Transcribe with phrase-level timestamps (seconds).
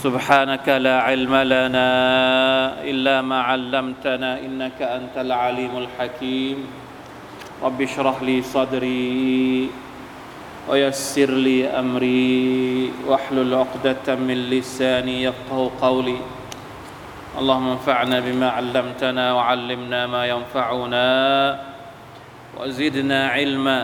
[0.00, 1.90] سبحانك لا علم لنا
[2.80, 6.58] إلا ما علمتنا إنك أنت العليم الحكيم.
[7.60, 9.68] رب اشرح لي صدري
[10.68, 16.16] ويسر لي أمري واحلل عقدة من لساني يفقه قولي.
[17.36, 21.08] اللهم انفعنا بما علمتنا وعلمنا ما ينفعنا
[22.56, 23.80] وزدنا علما.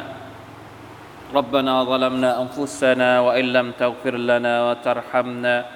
[1.34, 5.75] ربنا ظلمنا أنفسنا وإن لم تغفر لنا وترحمنا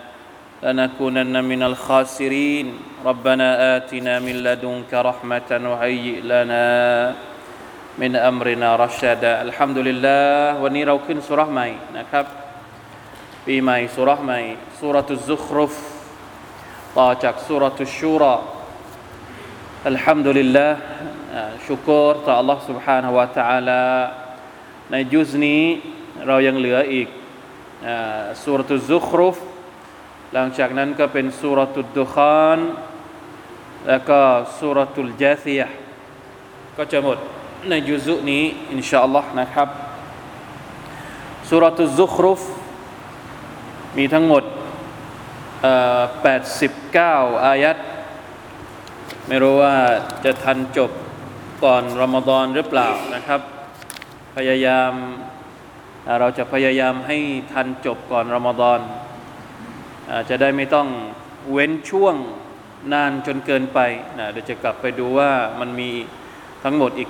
[0.63, 2.67] لنكونن من الخاسرين
[3.05, 6.67] ربنا آتنا من لدنك رحمة وهيئ لنا
[8.01, 11.67] من أمرنا رشدا الحمد لله วันนี้เราขึ้นสุราะห์ใหม่
[11.97, 12.25] นะครับ
[13.45, 14.39] ปีใหม่สุราะห์ใหม่
[14.79, 15.73] สุรทุซุครุฟ
[16.97, 18.35] ต่อจากสุรทุชูรา
[19.87, 20.77] อัลฮัมดุลิลลาห์
[21.67, 23.83] ชุกรต่อ Allah سبحانه และ تعالى
[24.91, 25.63] ในยุสนี้
[26.27, 27.07] เรายังเหลืออีก
[28.43, 29.37] สุรทุซุครุฟ
[30.34, 32.58] หลังจากนั้นก็เป็นสุรตุดดุคาน
[33.88, 34.20] แล้วก็
[34.58, 35.62] สุรตุลจาซีย
[36.76, 37.18] ก็จะหมด
[37.68, 38.42] ในยุซุนี้
[38.72, 39.68] อินชาอัลลอฮ์นะครับ
[41.48, 42.40] สุรตุซุครุฟ
[43.96, 44.44] มีทั้งหมด
[46.38, 47.76] 89 อายัด
[49.26, 49.74] ไม่รู้ว่า
[50.24, 50.90] จะทันจบ
[51.64, 53.40] ก่อนรอมฎอนหรือเปล่านะครับ
[54.36, 54.92] พยายาม
[56.20, 57.18] เราจะพยายามให้
[57.52, 58.80] ทันจบก่อนรอมฎอน
[60.28, 60.88] จะได้ไม่ต้อง
[61.52, 62.14] เว้นช่วง
[62.92, 63.78] นานจนเกินไป
[64.18, 65.30] นะเดี๋ยวจะกลับไปดูว่า
[65.60, 65.90] มันมี
[66.64, 67.08] ทั้งหมดอีก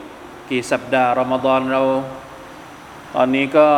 [0.50, 1.82] กี่สัปดาห์รอมฎอนเรา
[3.14, 3.68] ตอนนี้ก็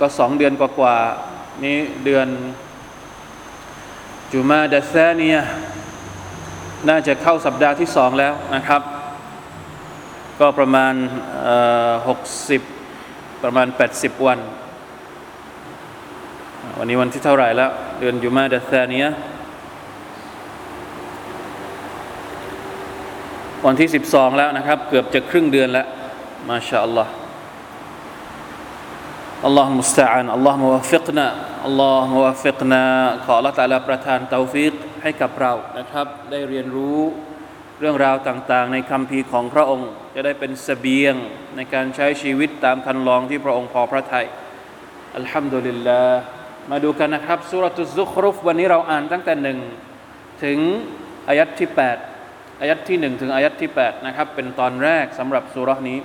[0.00, 2.28] ก็สองเดือนกว่าๆนี้เดือน
[4.32, 5.38] จุมาดัซเนีย
[6.88, 8.82] น่าจะเข้าสัปดาห์ที่สองแล้วนะครับ
[10.40, 10.94] ก็ประมาณ
[12.08, 12.62] หกสิบ
[13.42, 13.66] ประมาณ
[13.96, 14.38] 80 วัน
[16.80, 19.04] วันนี้วันที่เท่าไหร่แล้ว เดือนยุมาดัซาเนีย
[23.66, 25.86] วันที่ 12 แล้วนะครับ เกือบจะครึ่งเดือนแล้ว
[26.48, 27.12] มาชาอัลลอฮ์
[29.44, 31.26] อัลลอฮ์มุสตะอันอัลลอฮ์มวฟิกนะ
[31.66, 32.82] อัลลอฮ์มวฟิกนะ
[33.24, 34.72] ขอลลอฮ์ตะลาประทานเตาฟิก
[35.02, 37.00] ให้กับเรานะครับ ได้เรียนรู้
[37.80, 41.14] เรื่องราวต่างๆ ในคัมภีร์ของพระองค์ จะได้เป็นเสบียง
[41.56, 44.26] ในการใช้ชีวิตตามครรลองที่พระองค์พอพระทยัย
[45.16, 46.37] อัลฮัมดุลิลลาห์
[46.71, 49.59] มาดูกันนะครับสุรตุซุครุฟวันนี้เราอ่านตั้งแต่หนึ่ง
[50.43, 50.57] ถึง
[51.27, 51.69] อายัดที่
[52.15, 55.99] 8อายัดที่หนึ่งถึงอายัดที่8นะครับเป็นตอนแรกสำหรับสุรนี้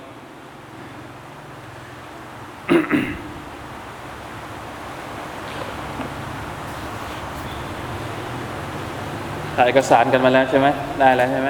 [9.55, 10.67] ถ่ายเอกสารกันมาแล้วใช่ไหม
[10.99, 11.49] ได้แล้วใช่ไห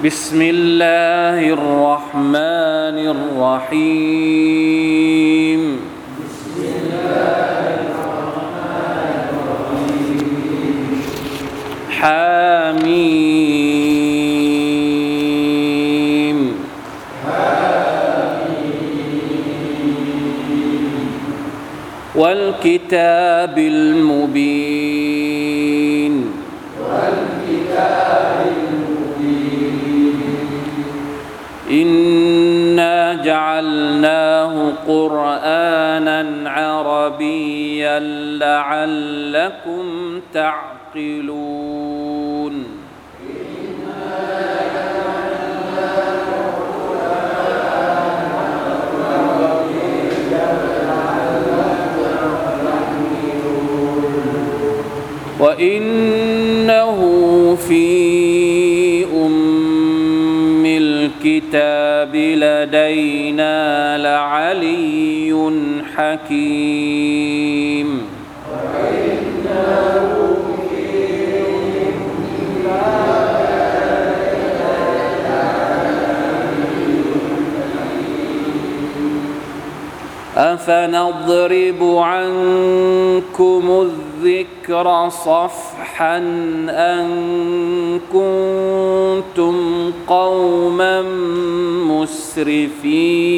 [0.03, 4.41] بسم الله الرحمن الرحيم.
[6.23, 10.41] بسم الله الرحمن الرحيم
[11.99, 13.52] حميم
[22.63, 24.93] والكتاب المبين.
[26.79, 30.15] والكتاب المبين
[31.71, 37.99] إنا جعلناه قرآنا عربيا
[38.39, 39.85] لعلكم
[40.33, 41.62] تعقلون.
[55.43, 56.97] وإنه
[57.67, 65.51] في أم الكتاب لدينا لعلي
[65.95, 66.93] حكيم
[80.37, 86.17] أفنضرب عنكم الذكر صفحا صفحا
[86.69, 87.05] أن
[88.13, 89.55] كنتم
[90.07, 91.01] قوما
[91.91, 93.33] مسرفين.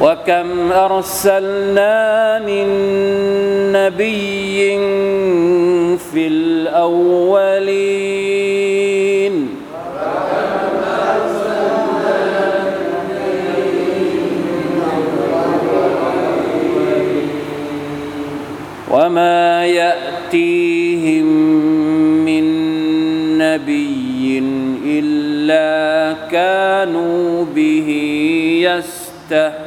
[0.00, 2.68] وكم أرسلنا من
[3.96, 4.76] نبي
[6.12, 7.76] في الأولين.
[18.90, 21.26] وما يأتيهم
[22.24, 22.44] من
[23.38, 24.42] نبي
[24.84, 27.88] إلا كانوا به
[28.60, 29.65] يستهزئون.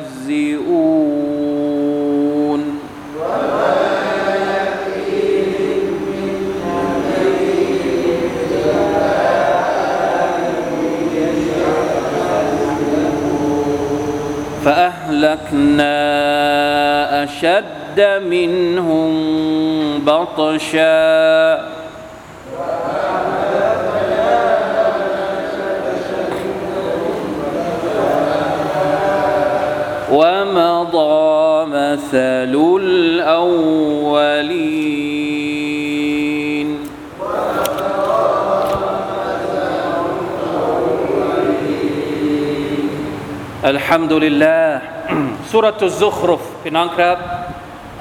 [15.30, 18.00] فأهلكنا أشد
[18.30, 19.12] منهم
[20.06, 21.70] بطشا
[30.12, 34.00] ومضى مثل الأولين
[43.66, 44.69] الحمد لله
[45.52, 47.18] สุรทุซุครุฟพี่น้องครับ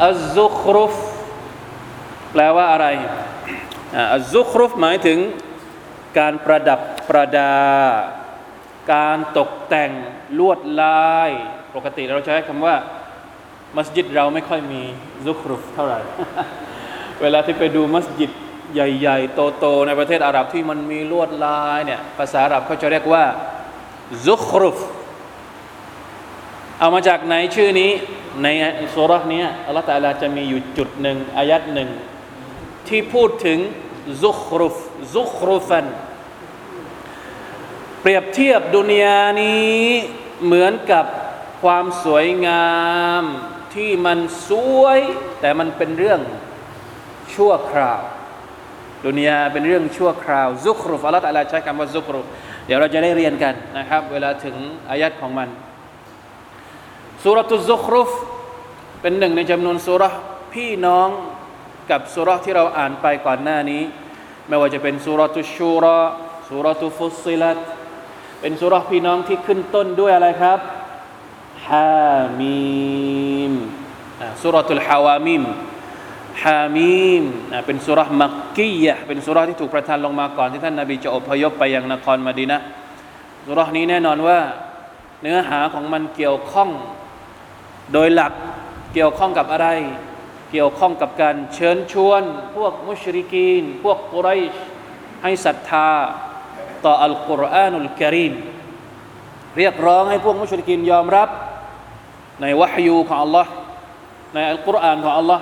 [0.06, 0.94] อัลซุครุฟ
[2.32, 2.86] แปลว่าอะไร
[4.14, 5.18] อัลซุครุฟหมายถึง
[6.18, 7.54] การประดับประดา
[8.92, 9.90] การตกแต่ง
[10.38, 11.30] ลวดลาย
[11.74, 12.76] ปกติเราใช้คำว่า
[13.76, 14.82] มัสยิดเราไม่ค่อยมี
[15.26, 16.00] ซุครุฟเท่าไหร่
[17.22, 18.30] เวลาที่ไปดูมัสยิด
[18.74, 23.24] ใหญ่ๆ โตๆ ในประเทศอาหรับที่มันมีลวดลายเนี่ยภาษาอาหรับเขาจะเรียกว่า
[24.26, 24.78] ซุครุฟ
[26.80, 27.90] เอามาจากไหนชื่อนี้
[28.42, 28.46] ใน
[28.94, 31.88] สุรานี้อัลลอฮฺตาลาจะมีอยู่จุดหนึ่งอายัดหนึ่ง
[32.88, 33.58] ที่พูดถึง
[34.22, 34.76] ซุครุฟ
[35.14, 35.86] ซุครุฟัน
[38.00, 39.82] เปรียบเทียบดุนยานี้
[40.44, 41.04] เหมือนกับ
[41.62, 42.68] ความสวยงา
[43.20, 43.22] ม
[43.74, 44.98] ที่มันสวย
[45.40, 46.20] แต่มันเป็นเรื่อง
[47.34, 48.02] ชั่วคราว
[49.06, 52.24] ดุนยาเป็นเรื่องชั่วคราวซุครุฟอัลลอฮฺตาลาใช้คำว่าซุครุฟ
[52.66, 54.56] เดี๋ยวเราจะได้เรียนกันนะครับ เวลาถึง
[54.90, 55.48] อายัดของมัน
[57.22, 58.10] สุรตุซุครุฟ
[59.00, 60.04] เป็นหนึ่งในจำนวนสุร
[60.52, 61.08] พี่น้อง
[61.90, 63.82] กับสุรที่เราอ่านไปก่อนหน้านี้
[64.48, 65.98] ไม่ว่าจะเป็นสุรตุชูรา
[66.48, 67.58] สุรตุฟุสซิลัต
[68.40, 70.58] เป็นสุรพี่น้องที่ขึ้นต้นด้วยอะไรครับ
[71.68, 72.08] ฮา
[72.40, 73.52] มีม
[74.42, 75.42] สุรตุลฮาวามิม
[76.44, 77.24] ฮามีม
[77.66, 82.60] เป็นสุรมักกียะเป็นสุรที่ถูกประทานลงมาก่อนที่ท่านนาบีจะอพยพไปยังนครมาดีนะ
[83.46, 84.38] สุรนี้แน่นอนว่า
[85.22, 86.70] เนื้อหาของมันเกี่ยวข้อง
[87.92, 88.32] โดยหลัก
[88.94, 89.68] เกี่ยวข้องกับอะไร
[90.52, 92.22] เกี่ยวข้องกับการเชิญชวน
[92.56, 94.54] พวกมุชริกีน พวกกุไรช
[95.22, 95.90] ให้ศรัทธา
[96.84, 98.34] ต่ออัลกุรอานุลกิริม
[99.58, 101.28] เรียกร้องให้พวกมุชริกีนยอมรับ
[102.40, 103.46] ในวะฮยูของ Allah
[104.34, 105.40] ในอัลกุรอานของ Allah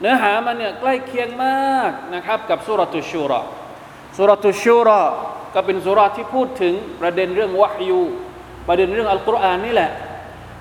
[0.00, 3.40] เนื้อหามันเนี่ยใกล้เคียงมากนะครับ กับสุรตุชูรอ
[4.16, 5.02] สุรตุชูรอ
[5.54, 8.00] ก็เป็นสุรที่พูดถึงประเด็นเรื่องวะฮยู
[8.68, 9.90] ประเด็นเรื่องอัลกุรอานนี่แหละ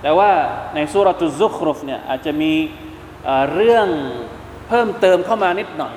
[0.01, 0.31] แต่ว่า
[0.75, 2.53] ในสุรตุซุครุฟเนี่ยอาจจะมี
[3.53, 3.88] เรื่อง
[4.67, 5.96] เพิ่มเติมเข้ามานิดหน่อย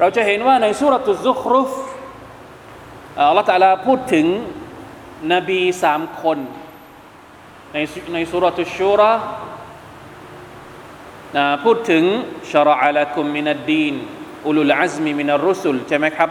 [0.00, 1.70] เราจะเห็นว่าในสุรตุซุครุฟ
[3.18, 4.26] อัลลอฮฺตะลาพูดถึง
[5.32, 6.38] นบีสามคน
[7.72, 7.78] ใน
[8.14, 9.12] ในสุรตุชูรา
[11.64, 12.04] พูดถึง
[12.52, 13.94] شرع لكم من الدين
[14.46, 16.30] أولو العزم من الرسلใช่ไหมครับ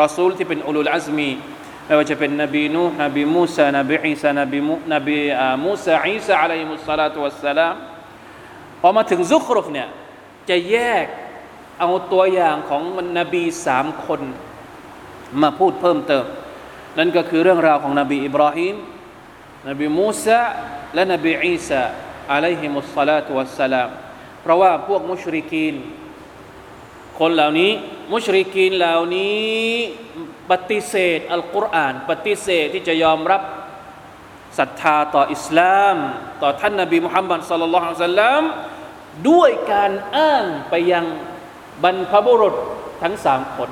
[0.00, 1.28] รอซูลที่เป็นأولو العزم
[1.88, 5.16] ไม่ว่าจะเป็นนบีนูห์นบีมูซานบีอีซานบีมุนบี
[5.64, 7.74] มูซาอีซา عليهم الصلاة والسلام
[8.80, 9.88] พอมาถึงซุครุฟเนี่ย
[10.48, 11.06] จะแยก
[11.80, 14.20] เอาตัวอย่างของบรรดานบีสามคน
[15.42, 16.24] มาพูดเพิ่มเติม
[16.98, 18.76] นั่นก็คือเรื่องราวของนบีอิบราฮิม
[19.68, 20.40] นบีมูซา
[20.94, 21.82] และนบีอีสา
[22.32, 23.88] อะลัยฮิมุสสลาตุวัสสลาม
[24.42, 25.74] เพราะว่าพวกมุชริกีน
[27.18, 27.72] คนเหล่านี้
[28.12, 29.48] มุชริกีนเหล่านี้
[30.50, 33.42] ปฏิเสธอัลกุรอาน ปฏิเสธที่จะยอมรับ
[34.58, 35.96] ศรัทธาต่ออิสลาม
[36.42, 38.42] ต่อท่านนบีมุฮัมมัดสัลลัลลอฮุอะลัยฮิวะสัลลัม
[39.28, 41.04] ด้วยการอ้างไปยัง
[41.84, 42.54] บรรพบุรุษ
[43.02, 43.70] ทั้งสามคน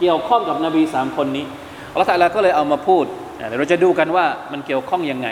[0.00, 1.44] เกี่ยวข้องกับนบีสามคนนี้
[1.92, 3.04] อัลลอฮฺตะลาก็เลยเอามาพูด
[3.36, 5.28] เดี๋ยวเราจะดูกันว่ามันเกี่ยวข้องยังไง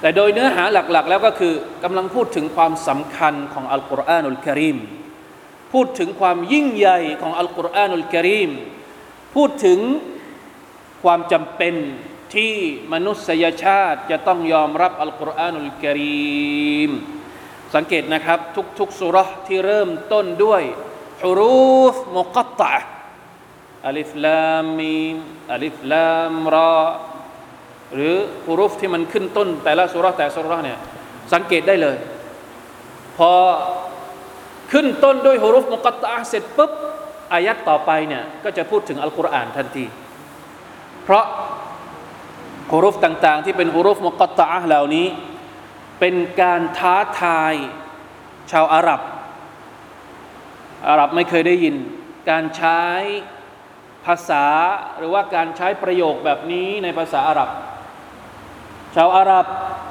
[0.00, 1.52] แต่โดยเนื้อหาหลักๆ แล้วก็คือ
[1.84, 4.78] กำลังพูดถึงความสำคัญของอัลกุรอานุลกิริม
[5.72, 8.50] พูดถึงความยิ่งใหญ่ของอัลกุรอานุลกิริม
[9.36, 9.80] พูดถึง
[11.04, 11.74] ความจำเป็น
[12.34, 12.54] ที่
[12.92, 16.90] มนุษยชาติจะต้องยอมรับอัลกุรอานุลกิริม
[17.74, 18.38] สังเกตนะครับ
[18.78, 20.62] ทุกๆสุรษที่เริ่มต้นด้วย
[21.22, 22.74] ฮุรูฟมุกัตตะ
[23.86, 25.16] อัลิฟลามมีม
[25.52, 26.76] อัลิฟลามรอ
[27.94, 28.14] หรือ
[28.46, 30.78] ฮุรูฟที่มันขึ้นต้น แต่ละสุรษแต่สุรษเนี่ย
[31.32, 31.96] สังเกตได้เลย
[33.16, 33.32] พอ
[34.72, 36.72] ขึ้นต้นด้วยฮุรุฟมุกัตตะเสร็จปุ๊บ
[37.32, 39.86] อายัดต่อไปเนี่ยก็จะพูดถึงอัลกุรอานทันที
[41.04, 41.24] เพราะ
[42.72, 45.06] ฮุรุฟต่างๆ ที่เป็นฮุรุฟมุกตะเหล่านี้
[46.00, 47.54] เป็นการท้าทาย
[48.50, 49.00] ชาวอาหรับ
[50.88, 51.76] อาหรับไม่เคยได้ยิน
[52.30, 52.82] การใช้
[54.06, 54.46] ภาษา
[54.98, 57.50] หรือว่าการใช้ประโยคแบบนี้ในภาษาอาหรับ
[58.94, 59.46] ชาวอาหรับ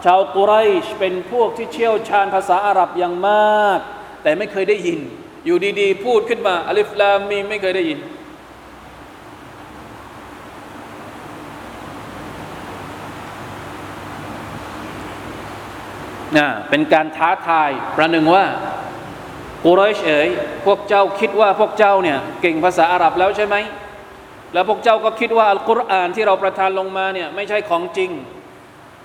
[0.05, 3.79] ชาวกุไรชเป็นพวกที่เชี่ยวชาญภาษาอาหรับอย่างมาก
[4.23, 4.99] แต่ไม่เคยได้ยิน
[5.45, 7.99] อยู่ดีๆ พูดขึ้นมาอัลิฟลามมีไม่เคยได้ยิน
[16.37, 18.45] นะเป็นการท้าทายประหนึ่งว่า
[19.63, 20.29] กุเรชเอ๋ย
[20.65, 23.55] พวกเจ้าคิดว่าพวกเจ้าเนี่ยเก่งภาษาอาหรับแล้วใช่ไหม
[24.53, 28.11] แล้วพวกเจ้าก็คิดว่าอัลกุรอานที่เราประทานลงมาเนี่ยไม่ใช่ของจริง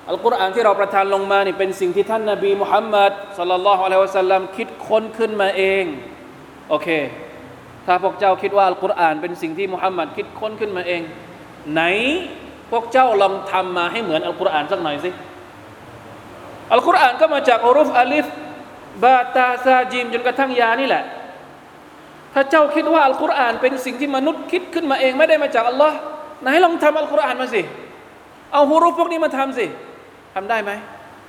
[0.09, 5.85] อัลกุรอานที่เราประทานลงมาเนี่ยเป็นสิ่งที่ท่านนาบีมุฮัมมัดสัลลัลลอฮุอะลัยฮิวะสัลลัมคิดค้นขึ้นมาเอง
[6.71, 6.89] โอเค
[7.87, 11.03] ถ้าพวกเจ้าคิดว่าอัลกุรอานเป็นสิ่งที่มุฮัมมัดคิดค้นขึ้นมาเอง
[11.73, 11.83] ไหน
[12.71, 15.11] พวกเจ้าลองทำมาให้เหมือนอัลกุรอานสักหน่อยสิ
[16.73, 18.27] อัลกุรอานก็มาจากอรุฟอัลิฟ
[19.05, 21.05] บาตาซาจิมจนกระทั่งยานี่แหละ
[22.35, 25.97] ถ้าเจ้าคิดว่าอัลกุรอานเป็นสิ่งที่มนุษย์คิดขึ้นมาเองไม่ได้มาจากอัลลอฮ์
[26.43, 27.63] ไหนลองทำอัลกุรอานมาสิ
[28.53, 29.67] เอาฮุรุฟพวกนี้มาทำสิ
[30.35, 30.71] ทำได้ไหม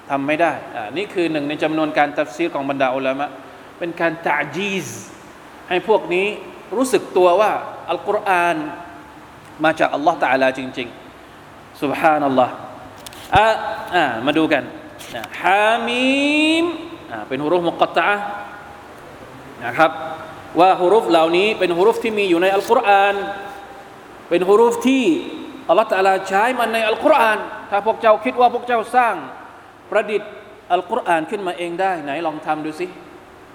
[0.10, 3.30] ทำไม่ได้ อ่า นี่คือหนึ่งในจำนวนการตัฟซีรของบรรดาอุลามะ
[3.80, 4.90] เป็นการตาจีซ
[5.71, 6.27] ให้พวกนี้
[6.77, 7.53] รู้สึกตัวว่า
[7.91, 8.57] อัลกุรอาน
[9.65, 12.53] มาจากอัลลอฮ์ตะอาลาจริงๆ سبحان อัลลอฮ์
[13.37, 13.47] อ่า
[13.95, 14.63] อ่ามาดูกัน
[15.15, 16.65] นะฮามีม
[17.11, 18.11] อ่าเป็นฮุรุฟมุกัตตะ
[19.65, 19.91] นะครับ
[20.61, 23.15] ว่าฮุรุฟเหล่านี้เป็นฮุรุฟที่มีอยู่ในอัลกุรอาน
[24.29, 25.05] เป็นฮุรุฟที่
[25.69, 27.39] อัลลอฮฺตะลาใช้มันในอัลกุรอาน
[27.71, 29.15] ถ้าพวกเจ้าคิดว่าพวกเจ้าสร้าง
[29.91, 30.31] ประดิษฐ์
[30.73, 32.87] อัลกุรอานขึ้นมาเองได้ ไหนลองทำดูสิ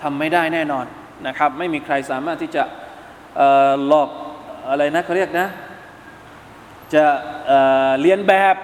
[0.02, 0.86] ทำไม่ได้แน่นอน
[1.27, 2.65] นะครับ ไม่มีใครสามารถที่จะ
[3.87, 4.11] หลอก
[4.69, 5.49] อะไรนะเขาเรียกนะ
[6.95, 7.05] จะ
[8.01, 8.57] เรียนแบบ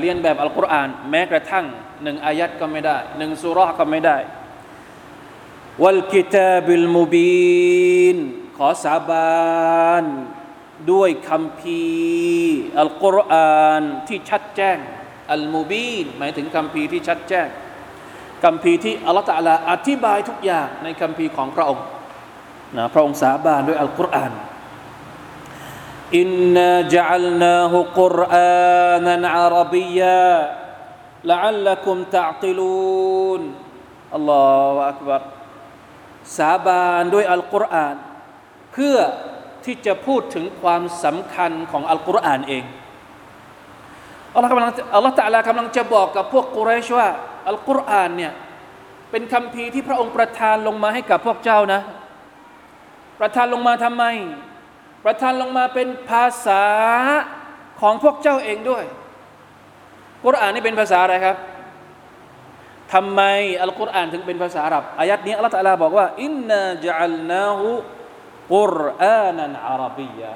[0.00, 1.66] เรียนแบบอัลกุรอานแม้กระทั่ง
[2.02, 4.18] หนึ่งอายัดก็ไม่ได้หนึ่งสุราก็ไม่ได้
[5.82, 8.16] วัลกิตาบิลมุบีน
[8.56, 10.04] ขอสาบาน
[10.92, 11.84] ด้วยคำพี
[12.80, 14.78] อัลกุรอานที่ชัดแจ้ง
[15.32, 17.48] อัลมูบีนหมายถึงคำพีที่ชัดแจ้ง
[18.44, 21.84] คำพีที่อัลลอฮฺตัลาอธิบายทุกอย่างในคำพีของพระองค์
[22.76, 24.32] นะพระองค์สาบานด้วยอัลกุรอาน
[26.18, 30.34] อินนาจัลนาฮุกุรอานันอารับียา
[31.30, 33.42] ละอัลลัคุมตะกิลูน
[34.14, 35.22] อัลลอฮฺอักบัร
[36.38, 37.96] สาบานด้วยอัลกุรอาน
[38.72, 38.98] เพื่อ
[39.64, 42.64] ที่จะพูดถึงความสำคัญของอัลกุรอานเอง
[44.34, 47.08] อัลลอฮฺกำลังอัลลอฮฺตะลากำลังจะบอกกับพวกกุเรชว่า
[47.48, 48.32] อัลกุรอานเนี่ย
[49.10, 51.80] เป็นคำพีที่พระองค์ประทานลงมาให้กับพวกเจ้านะ
[53.20, 54.04] ประทานลงมาทำไม
[55.04, 56.64] ประทานลงมาเป็นภาษา
[57.80, 58.84] ของพวกเจ้าเองด้วย
[60.24, 61.36] กุรอานนี่เป็นภาษาอะไรครับ
[62.94, 63.22] ทำไม
[63.62, 67.68] อัลกุรอานถึงเป็นภาษาอาหรับอายัดนี้อัลลอฮฺบอกว่าอินนาจัลนาหู
[68.54, 70.32] กุรอานันอารับียะ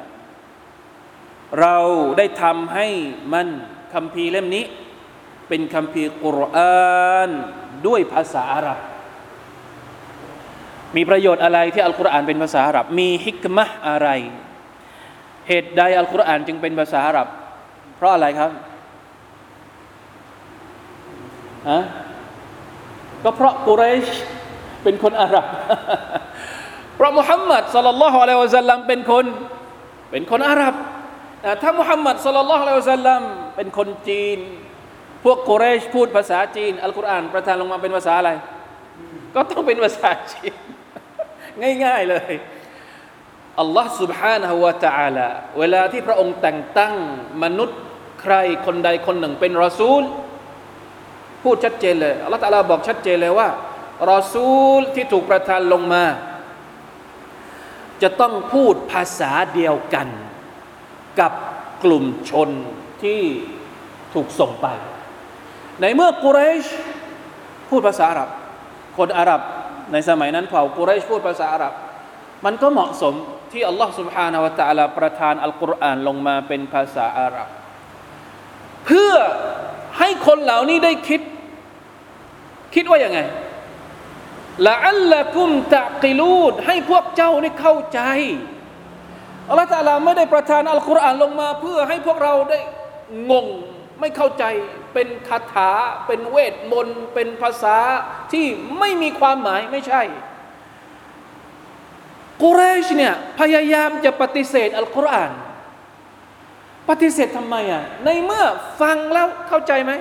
[1.60, 1.76] เรา
[2.18, 2.86] ได้ทำให้
[3.32, 3.48] มัน
[3.92, 4.64] คำพีเล่มนี้
[5.50, 7.30] เป็นคำพีกุรอาน
[7.86, 8.78] ด้วยภาษาอาหรับ
[10.96, 14.08] มีประโยชน์อะไรที่อัลกุรอานเป็นภาษาอาหรับ มีฮิกมะอะไร
[15.48, 17.28] เหตุใดอัลกุรอานจึงเป็นภาษาอาหรับ
[17.96, 18.50] เพราะอะไรครับ
[21.70, 21.80] ฮะ
[23.24, 24.06] ก็เพราะกุเรช
[24.82, 25.46] เป็นคนอาหรับ
[26.96, 29.24] เพราะมุฮัมมัดสลลัลลอฮุอะลัยฮิวะสัลลัมเป็นคน
[30.10, 30.74] เป็นคนอาหรับ
[31.62, 33.20] ถ้ามุฮัมมัดสลลัลลอฮุอะลัยฮิวะสัลลัม
[33.56, 34.38] เป็นคนจีน
[35.23, 38.31] พวกกุเรชพูดภาษาจีน อัลกุรอานประทานลงมาเป็นภาษาอะไร
[39.35, 40.53] ก็ต้องเป็นภาษาจีน
[41.83, 42.33] ง่ายๆเลย
[43.59, 45.27] อัลลอฮ์ سبحانه และ تعالى
[45.59, 46.93] เวลาที่พระองค์แต่งตั้ง
[47.43, 47.79] มนุษย์
[48.21, 50.03] ใครคนใดคนหนึ่งเป็นรอซูล
[51.43, 53.49] พูดชัดเจนเลยอัลลอฮ์ตาลาบอกชัดเจนเลยว่า
[54.11, 56.05] รอซูลที่ถูกประทานลงมา
[58.01, 60.07] จะต้องพูดภาษาเดียวกัน
[61.19, 61.33] กับ
[61.83, 62.49] กลุ่มชน
[63.03, 63.21] ที่
[64.13, 64.67] ถูกส่งไป
[65.81, 66.65] ในเมื่อกุเรช
[67.69, 68.29] พูดภาษาอาหรับ
[68.97, 69.41] คนอาหรับ
[69.91, 71.73] ในสมัยนั้นเผ่ากุเรชพูดภาษาอาหรับ
[72.45, 73.13] มันก็เหมาะสม
[73.51, 77.47] ที่อัลลอฮ์ سبحانه และ تعالى ประทานอัลกุรอานลงมาเป็นภาษาอาหรับ
[78.85, 79.13] เพื่อ
[79.99, 81.21] ให้คนเหล่านี้ได้คิด
[82.75, 83.19] คิดว่าอย่างไง
[84.67, 87.99] ละอัลละกุมตะกิลูดให้พวกเจ้าได้เข้าใจ
[89.49, 92.59] อัลลอฮฺตาลาไม่ได้ประทานอัลกุรอานลงมา เพื่อให้พวกเราได้
[93.31, 93.45] งง
[94.00, 94.44] ไม่เข้าใจ
[94.94, 95.70] เป็นคาถา
[96.06, 97.78] เป็นเวทมนต์ เป็นภาษา
[98.32, 98.46] ที่
[98.78, 100.02] ไม่มีความหมายไม่ใช่
[102.42, 105.32] กุเรชเนี่ยพยายามจะปฏิเสธอัลกุรอาน
[106.88, 108.44] ปฏิเสธทำไมอะในเมื่อ
[108.80, 109.92] ฟังแล้วเข้าใจไหม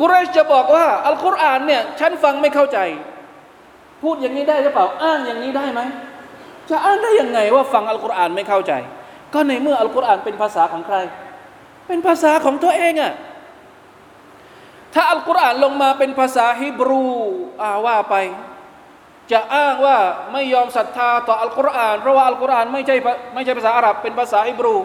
[0.00, 2.78] กุเรชจะบอกว่าอัลกุรอานเนี่ยฉันฟังไม่เข้าใจ
[4.02, 5.80] พูดอย่างนี้ได้หรือเปล่าอ้างอย่างนี้ได้ไหม
[6.70, 8.72] จะอ้างได้ยังไงว่าฟังอัลกุรอานไม่เข้าใจ
[9.34, 10.96] ก็ในเมื่ออัลกุรอานเป็นภาษาของใคร
[11.90, 13.14] เป็นภาษาของตัวเองอะ
[14.94, 17.06] ถ้าอัลกุรอานลงมาเป็นภาษาฮิบรู
[17.62, 18.14] อาว่าไป
[19.32, 19.98] จะอ้างว่า
[20.32, 22.96] ไม่ยอมศรัทธาต่ออัลกุรอาน เพราะว่าอัลกุรอานไม่ใช่
[23.34, 24.76] ไม่ใช่ภาษาอาหรับเป็นภาษาฮิบรู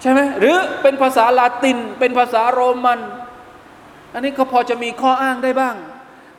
[0.00, 3.00] ใช่ไหมหรือเป็นภาษาลาติน เป็นภาษาโรมัน
[4.14, 5.76] อันนี้ก็พอจะมีข้ออ้างได้บ้าง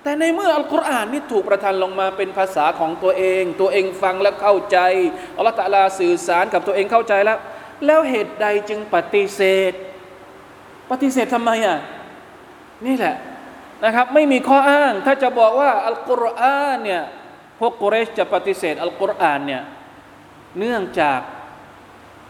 [0.03, 4.77] แต่ในเมื่ออัลกุรอานนี่ถูกประทานลงมาเป็นภาษาของตัวเอง ตัวเองฟังและเข้าใจ
[5.37, 7.39] อัลลอฮฺตะลาสื่อสารกับตัวเองเข้าใจแล้ว
[7.85, 9.73] แล้วเหตุใดจึงปฏิเสธ
[10.91, 11.77] ปฏิเสธทำไมอะ
[12.85, 13.15] นี่แหละ
[13.85, 17.03] นะครับ ไม่มีข้ออ้าง ถ้าจะบอกว่าอัลกุรอานเนี่ย
[17.59, 19.61] พวกกุเรชจะปฏิเสธอัลกุรอานเนี่ย
[20.59, 21.19] เนื่องจาก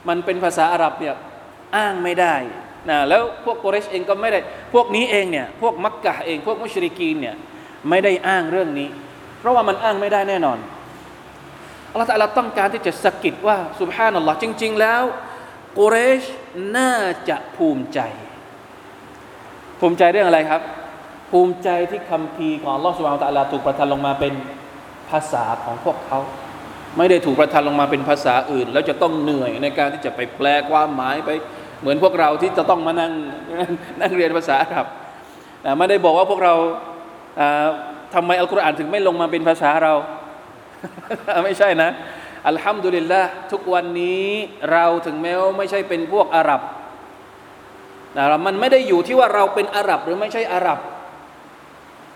[0.07, 1.15] มันเป็นภาษาอาหรับเนี่ย
[1.75, 2.35] อ้างไม่ได้
[2.89, 4.39] นะแล้วพวกกุเรชเองก็ไม่ได้
[4.73, 7.35] พวกนี้เองเนี่ยพวกมักกะเอง พวกมุชริกีนเนี่ย
[7.89, 8.89] ไม่ได้อ้างเรื่องนี้
[9.39, 10.57] เพราะว่ามันอ้างไม่ได้แน่นอน
[11.91, 15.03] อัลลอฮฺเราต้องการที่จะสะกิดว่าสุบฮานัลลอฮ์จริง ๆ แล้ว
[15.77, 16.23] กุเรช
[16.77, 16.91] น่า
[17.29, 17.99] จะภูมิใจ
[19.79, 20.61] ภูมิใจเรื่องอะไรครับ
[21.31, 24.33] ภูมิใจที่คำพีของอัลอสุบฮานะตะลาถูกประทานลงมาเป็น
[25.09, 26.19] ภาษาของพวกเขา
[26.97, 31.29] ไม่ได้ถูกประทานลงมาเป็นภาษาอื่น แล้วจะต้องเหนื่อยในการที่จะไปแปลความหมายไป
[31.81, 33.13] เหมือนพวกเราที่จะต้องมานั่ง
[34.01, 34.85] นั่งเรียนภาษาอาหรับ
[35.77, 36.53] ไม่ได้บอกว่าพวกเรา
[38.13, 39.93] ทำไมอัลกุรอานถึงไม่ลงมาเป็นภาษาเรา
[41.43, 41.89] ไม่ใช่นะ
[42.47, 44.27] อัลฮัมดุลิลละทุกวันนี้
[44.71, 46.61] เราถึงแม้ว่าไม่ใช่เป็นพวกอาหรับ
[48.17, 50.79] นะมันไม่ได้อยู่ที่ว่าเราเป็นอาหรับหรือไม่ใช่อาหรับ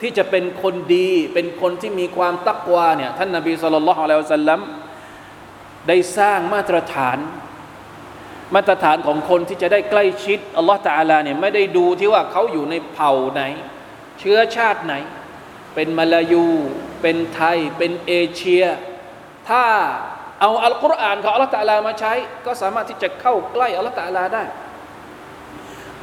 [0.02, 4.60] ที่จะเป็นคนดี เป็นคนที่มีความตักวาเนี่ยท่านนาบีสุลต่านละฮ์อะลัยฮิสัลลัม
[5.88, 7.18] ได้สร้างมาตรฐาน
[8.56, 13.42] มาตรฐานของคนที่จะได้ใกล้ชิดอัลลอฮ์ตาลาเนี่ยไม่ได้ดูที่ว่าเขาอยู่ในเผ่าไหน
[14.20, 14.94] เชื้อชาติไหน
[15.76, 16.48] เป็นมาลายู
[17.02, 18.64] เป็นไทย เป็นเอเชีย
[19.50, 19.66] ถ้า
[20.42, 22.14] เอาอัลกุรอานของอัลลอฮ์ตาลามาใช้
[22.46, 24.44] ก็สามารถที่จะเข้าใกล้อัลลอฮ์ตาลาได้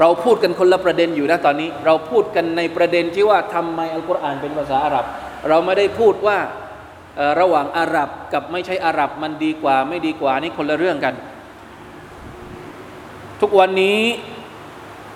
[0.00, 5.04] เราพูดกันคนละประเด็นอยู่นะตอนนี้ เราพูดกันในประเด็นที่ว่าทำไมอัลกุรอานเป็นภาษาอาหรับ
[5.48, 6.38] เราไม่ได้พูดว่า
[7.40, 11.14] ระหว่างอาหรับกับไม่ใช่อาหรับมันดีกว่าไม่ดีกว่านี่คนละเรื่องกัน
[13.40, 14.00] ทุกวันนี้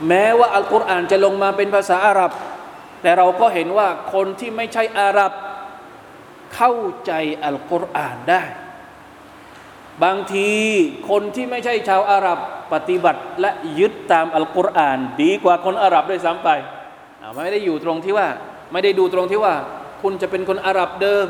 [0.08, 2.32] แม้ว่าอัลกุรอานจะลงมาเป็นภาษาอาหรับ
[3.02, 5.32] แต่เราก็เห็นว่าคนที่ไม่ใช่อาหรับ
[6.54, 6.72] เข้า
[7.06, 7.12] ใจ
[7.44, 8.42] อัลกุรอานได้
[10.03, 10.51] บางที
[11.09, 12.39] คนที่ไม่ใช่ชาวอาหรับ
[12.73, 16.49] ปฏิบัติและยึดตามอัลกุรอาน ดีกว่าคนอาหรับด้วยซ้ำไป
[17.35, 18.27] ไม่ได้อยู่ตรงที่ว่า
[18.71, 19.53] ไม่ได้ดูตรงที่ว่า
[20.01, 21.27] คุณจะเป็นคนอาหรับเดิม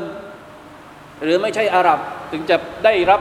[1.22, 1.98] หรือไม่ใช่อาหรับ
[2.32, 3.20] ถึงจะได้รับ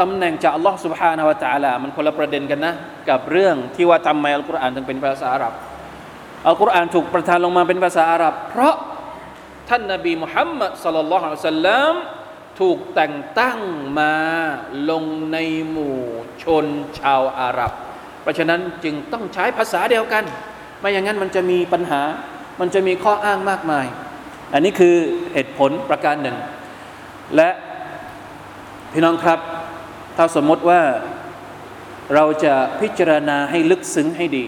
[0.00, 2.74] ตำแหน่งจากอัลลอฮ์ سبحانه และ تعالى มันคนละประเด็นกันนะ
[3.08, 5.52] กับเรื่องที่ว่าทำไมอัลกุรอานถึงเป็นภาษาอาหรับ
[6.46, 8.74] อัลกุรอานถูกประทานลงมาเป็นภาษาอาหรับ เพราะ
[9.68, 11.94] ท่านนบีมุฮัมมัดสลลัลลอฮุอะลัยฮิสัลลัม
[12.61, 13.59] ถูกแต่งตั้ง
[13.99, 14.13] มา
[14.89, 15.37] ลงใน
[15.69, 15.97] หมู่
[16.43, 16.65] ชน
[16.99, 17.71] ชาวอาหรับ
[18.21, 20.23] เพราะฉะนั้นจึงต้องใช้ภาษาเดียวกัน
[20.79, 22.01] ไม่อย่างนั้นมันจะมีปัญหา
[22.59, 23.85] มันจะมีข้ออ้างมากมาย
[24.53, 24.95] อันนี้คือ
[25.33, 26.37] เหตุผลประการหนึ่ง
[27.35, 27.49] และ
[28.93, 29.39] พี่น้องครับ
[30.17, 30.81] ถ้าสมมติว่า
[32.15, 34.45] เราจะพิจารณาให้ลึกซึ้งให้ดี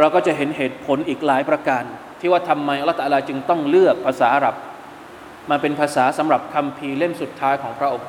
[0.00, 1.84] เราก็จะเห็นเหตุผลอีกหลายประการ
[2.20, 4.54] ที่ว่าทำไมอัลลอฮฺตะลาจึงต้องเลือกภาษาอาหรับ
[5.50, 8.08] มาเป็นภาษาสำหรับคำพีเล่มสุดท้ายของพระองค์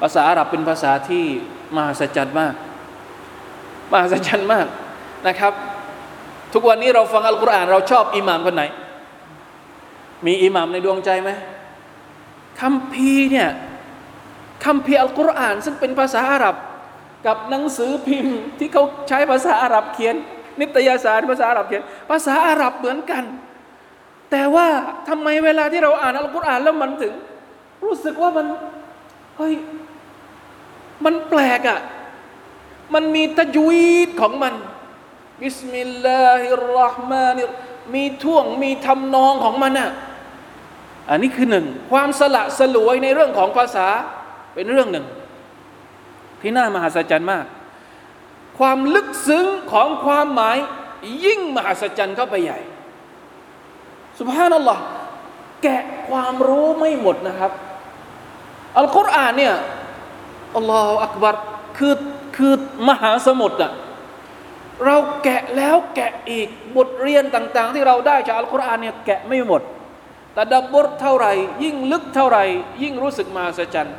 [0.00, 1.24] ภาษาอาหรับเป็นภาษาที่
[1.76, 2.54] มหัศจรรย์มาก
[3.92, 4.66] มหัศจรรย์มาก
[5.26, 5.52] นะครับ
[6.52, 8.64] ทุกวันนี้เราฟังอัลกุรอานเราชอบอิหมามคนไหน
[10.26, 11.30] มีอิหมามในดวงใจไหม
[12.60, 13.48] คำพีเนี่ย
[14.64, 16.56] คำพีอัลกุรอาน ซึ่งเป็นภาษาอาหรับ
[17.26, 20.14] กับหนังสือพิมพ์ที่เขาใช้ภาษาอาหรับเขียน
[20.60, 23.24] นิตยสารภาษาอาหรับเขียน ภาษาอาหรับเหมือนกัน
[24.30, 24.68] แต่ว่า
[25.08, 27.14] ทำไมเวลาที่เราอ่านอัลกุรอานแล้วมันถึง
[27.84, 28.46] รู้สึกว่ามัน
[29.36, 29.54] เฮ้ย
[31.04, 31.80] มันแปลกอะ่ะ
[32.94, 34.54] มันมีตะจวีดของมัน
[35.40, 37.42] บิสมิลลาฮิรราะห์มานิ
[37.94, 39.90] มีท่วงมีทำนองของมันอะ่ะ
[41.10, 43.88] อันนี้คือหนึ่ง ความสละสลวยในเรื่องของภาษา
[44.54, 45.06] เป็นเรื่องหนึ่ง
[46.40, 47.44] ที่น่ามหัศจรรย์มาก
[48.58, 50.56] ความลึกซึ้งของความหมาย
[51.24, 52.60] ยิ่งมหัศจรรย์เข้าไปใหญ่
[54.18, 54.82] สุภานัลลอฮ์
[55.62, 57.52] แกะความรู้ไม่หมดนะครับ
[58.78, 59.54] อัลกุรอานเนี่ย
[60.56, 61.36] อัลลอฮฺอักบัร
[61.78, 61.94] คือ
[62.36, 62.54] คือ
[62.88, 63.72] มหาสมุทรอะ
[64.84, 69.62] เราแกะแล้วแกะอีกบทเรียนต่าง ๆ ที่เราได้จากอัลกุรอานเนี่ยแกะไม่หมด
[70.34, 72.44] แต่ดับบทเท่าไหร่ยิ่งลึกเท่าไหร่
[72.82, 73.96] ยิ่งรู้สึกมหัศจรรย์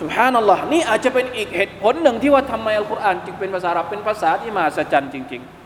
[0.00, 5.63] สุภานัลลอฮ์นี่อาจจะเป็นอีกเหตุผลหนึ่งที่ว่าทำไมอัลกุรอานจึงเป็นภาษาอาหรับเป็นภาษาที่มหัศจรรย์จริง ๆ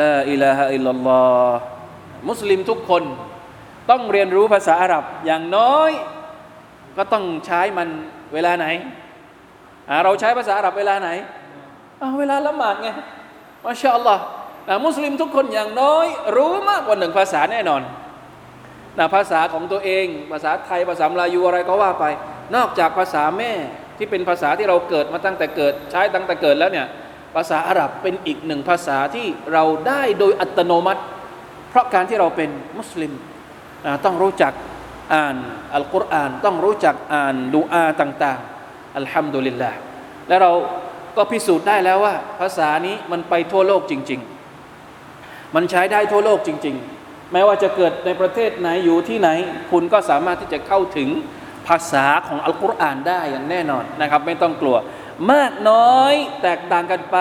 [0.00, 1.60] ละอิลาฮะอิลลัลลอฮ์
[2.28, 3.02] มุสลิมทุกคน
[3.90, 5.90] ต้องเรียนรู้ภาษาอาหรับอย่างน้อย
[6.96, 7.88] ก็ต้องใช้มัน
[8.34, 8.66] เวลาไหน
[10.04, 11.08] เราใช้ภาษาอาหรับเวลาไหน
[12.18, 12.88] เวลาละหมาดไง
[13.64, 14.22] มาชาอัลลอฮ์
[14.86, 17.82] มุสลิมทุกคนอย่างน้อย รู้มากกว่าหนึ่งภาษาแน่นอน
[18.98, 22.04] นะภาษาของตัวเอง ภาษาไทยภาษามลายูอะไรก็ว่าไป
[22.54, 23.52] นอกจากภาษาแม่
[23.96, 26.86] ที่เป็นภาษาที่เราเกิดมาตั้งแต่เกิด ใช้ตั้งแต่เกิดแล้วเนี่ย
[27.34, 31.02] ภาษาอาหรับเป็นอีกหนึ่งภาษาที่เราได้โดยอัตโนมัติ
[31.70, 33.12] เพราะการที่เราเป็นมุสลิม
[34.04, 34.52] ต้องรู้จัก
[35.14, 35.36] อ่าน
[35.74, 39.78] อัลกุรอานต้องรู้จักอ่านดูอาต่างๆอัลฮัมดุลิลลาห์
[40.28, 40.52] และเรา
[41.16, 44.20] ก็พิสูจน์ได้แล้วว่า ภาษานี้มันไปทั่วโลกจริง
[44.86, 49.28] ๆ มันใช้ได้ทั่วโลกจริง ๆ แม้ว่าจะเกิดในประเทศไหนอยู่ที่ไหน
[49.70, 51.08] คุณก็สามารถที่จะเข้าถึง
[51.68, 54.76] ภาษาของอัลกุรอานได้อย่างแน่นอนนะครับ ไม่ต้องกลัว
[55.30, 57.18] มากน้อยแตกต่างกันไป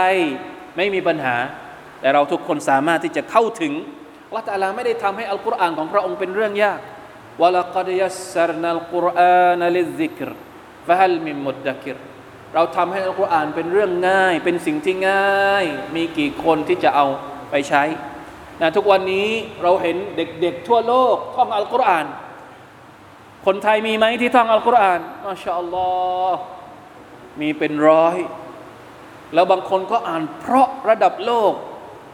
[0.78, 1.36] ไม่มีปัญหา
[2.02, 3.74] แต่เราทุกคนสามารถที่จะเข้าถึง
[4.36, 6.80] ละตาลาไม่ได้ทำให้อัลกุรอานของพระองค์เป็นเรื่องยาก
[7.42, 10.30] วะลักดยัสซรนัลกุรอานลิซิกร
[10.88, 11.98] ฟะฮัลมิมุดดักิร
[12.54, 17.08] เราทำให้อัลกุรอานเป็นเรื่องง่าย เป็นสิ่งที่ง่าย มีกี่คนที่จะเอา
[17.52, 17.84] ไปใช้
[18.62, 19.30] นะทุกวันนี้
[19.64, 22.06] เราเห็นเด็กๆทั่วโลกท่องอัลกุรอาน
[23.46, 25.90] คนไทยมีไหมที่ท่องอัลกุรอานมาชาอัลลอ
[26.32, 26.42] ฮ์
[27.39, 28.17] มีเป็นร้อย
[29.34, 31.54] แล้วบางคนก็อ่านเพราะระดับโลก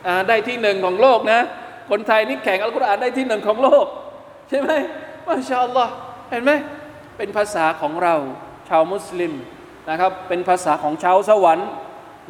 [0.07, 1.41] อ่านได้ที่หนึ่งของโลกนะ
[1.89, 3.85] คนไทยนี่แข่งอัลกุรอานได้ที่หนึ่งของโลก
[4.49, 4.71] ใช่ไหม
[5.27, 5.91] มาชาอัลลอฮ์
[6.29, 6.51] เห็นไหม
[7.17, 8.15] เป็นภาษาของเรา
[8.69, 9.33] ชาวมุสลิม
[9.89, 11.69] นะครับ เป็นภาษาของชาวสวรรค์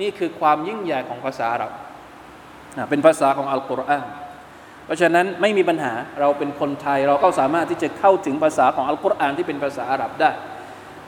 [0.02, 1.72] นี่คือความยิ่งใหญ่ของภาษาอาหรับ
[2.90, 4.06] เป็นภาษาของอัลกุรอาน
[4.86, 10.32] เพราะฉะนั้นไม่มีปัญหาเราเป็นคนไทยเราก็สามารถที่จะเข้าถึงภาษาของอัลกุรอานที่เป็นภาษาอาหรับได้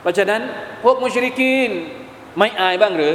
[0.02, 0.42] เพราะฉะนั้น
[0.84, 1.72] พวกมุชริกีน
[2.38, 3.14] ไม่อายบ้างหรือ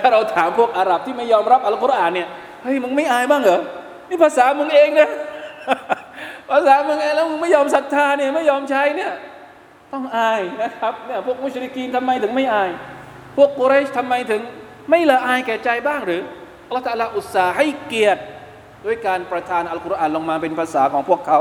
[0.00, 2.28] ถ้าเราถามพวกอาหรับที่ไม่ยอมรับอัลกุรอานเนี่ย
[2.62, 3.60] เฮ้ยมึงไม่อายบ้างเหรอ
[4.08, 5.08] นี่ภาษามึงเองนะ
[6.50, 9.12] ภาษามึงเองแล้วมึงไม่ยอมศรัทธาเนี่ยไม่ยอมใช้เนี่ย
[9.92, 12.70] ต้องอายนะครับเนี่ยพวกมุชริกีนทำไมถึงไม่อาย
[13.36, 14.42] พวกกุเรชทำไมถึง
[14.90, 16.22] ไม่ละอายแก่ใจบ้างหรือ
[16.66, 18.22] อัลลอฮฺตะลาอุตส่าห์ให้เกียรติ
[18.86, 21.40] ด้วยการประทานอัลกุรอานลงมาเป็นภาษาของพวกเขา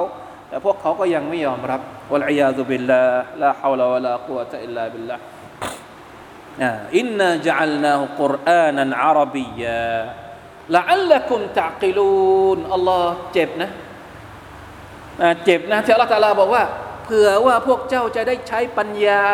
[0.49, 13.69] แต่พวกเขาก็ยังไม่ยอมรับوالعياذ بالله لا حول ولا قوة إلا بالله إنا جعلناه قرآنا عربيا لعلكم تعقلونอัลลอฮ์เจ็บนะ
[15.45, 16.63] เจ็บนะที่อัลลอฮฺตะลาบอกว่า
[17.03, 19.25] เผื่อว่าพวกเจ้าจะได้ใช้ปัญญา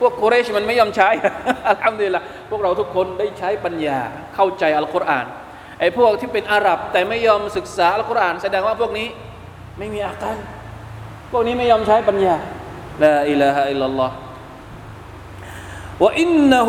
[0.00, 1.08] พวกโคเรชมันไม่ยอมใช้
[1.70, 3.98] อัลฮัมดุลิลละพวกเราทุกคนได้ใช้ปัญญา
[4.34, 5.26] เข้าใจอัลกุรอาน
[5.80, 9.08] ไอ้พวกที่เป็นอาหรับแต่ไม่ยอมศึกษาอัลกุรอาน แสดงว่าพวกนี้
[9.78, 10.36] ไม่มีอาการ
[11.30, 12.36] พวกนี้ไม่ยอมใช้ปัญญา
[13.02, 14.16] ลาอิลาฮะอิลลัลลอฮ์
[16.02, 16.62] ว่าอินนุ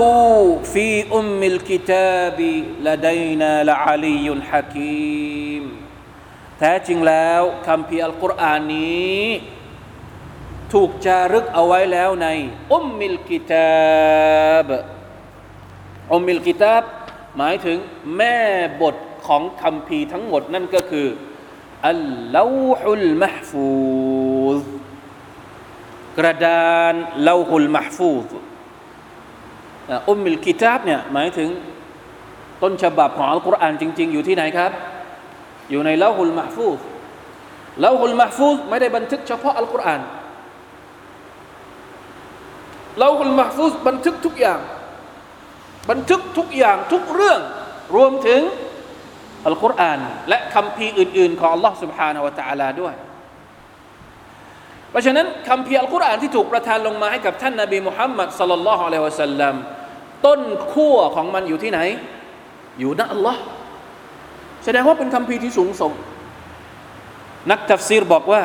[0.73, 2.51] ฟีอุมมิลกิตาบิ
[2.87, 5.63] ลดัยนาละอาลียุนฮะคีม
[6.59, 9.25] แท้จริงแล้วคำพีอัลกุรอานนี้
[10.73, 12.27] ถูกจารึกเอาไว้แล้วใน
[12.73, 14.69] أم الكتاب
[16.13, 16.83] أم الكتاب
[17.37, 17.77] หมายถึง
[18.17, 18.37] แม่
[18.81, 18.95] บท
[19.27, 21.07] ของคัมภีร์ทั้งหมดนั่นก็คือ
[21.87, 21.99] اللوح
[22.35, 24.61] المحفوظ
[26.17, 26.95] กระดาน
[27.27, 28.27] اللوح المحفوظ
[30.09, 31.49] أم الكتابเนี่ยหมายถึง
[32.61, 34.71] ต้นฉบับของอัลกุรอานจริง ๆ อยู่ที่ไหนครับ
[35.69, 36.79] อยู่ในاللوح المحفوظ
[37.83, 40.01] ลาฮุลมะฟูซไม่ได้บันทึกเฉพาะอัลกุรอาน
[42.99, 44.59] เราคุลมาฟูสบันทึกทุกอย่าง
[45.89, 47.39] บันทึกทุกอย่างทุกเรื่อง
[47.95, 48.41] รวมถึง
[49.46, 52.94] อัลกุรอานและคำพีอื่น ๆ ของ Allah سبحانه และ تعالى ด้วย
[54.90, 59.54] เพราะฉะนั้นคำพีอัลกุรอานที่ถูกประทานลงมาให้กับท่านนาบีมุฮัมมัดสัลลัลลอฮุอะลัยฮิวะสัลลัม
[60.26, 60.40] ต้น
[60.72, 61.80] ขั้วของมันอยู่ที่ไหน
[62.78, 63.40] อยู่ณอัลลอฮ์
[64.64, 65.92] แสดงว่าเป็นคำพีที่สูงส่ง
[67.50, 68.42] นักตัฟซีรบอกว่า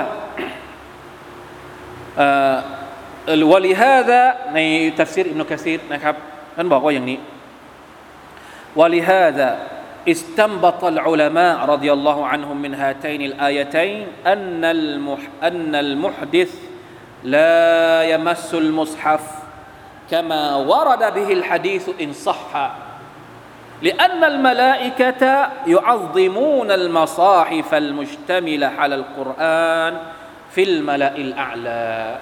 [3.51, 4.19] วะลิฮาดะ
[4.53, 4.59] ใน
[4.99, 6.15] ตัฟซีรอิบนุกะซีรนะครับ
[6.55, 7.17] ท่านบอกว่าอย่างนี้
[8.79, 9.49] วะลิฮาดะ
[10.07, 16.55] استنبط العلماء رضي الله عنهم من هاتين الآيتين أن المح أن المحدث
[17.23, 19.21] لا يمس المصحف
[20.11, 22.71] كما ورد به الحديث إن صح
[23.81, 29.97] لأن الملائكة يعظمون المصاحف المشتملة على القرآن
[30.51, 32.17] في الملأ الأعلى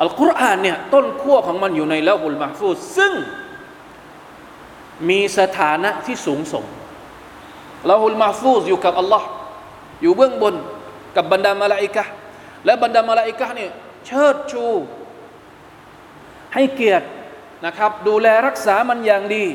[0.00, 3.12] القرآن เนี่ยต้นขั้วของมันอยู่ในละหุลมาฟูซซึ่ง
[5.08, 6.64] มีสถานะที่สูงส่ง
[7.89, 9.27] ละหุลมาฟูซอยู่กับอัลลอฮ์
[10.01, 10.55] อยู่เบื้องบน
[11.15, 12.03] กับบรรดามาลาอิกะ
[12.65, 13.71] และบรรดามาลาอิกะเนี่ย
[14.05, 14.65] เชิดชู
[16.53, 17.07] ให้เกียรติ
[17.65, 19.45] นะครับ ดูแลรักษามันอย่างดี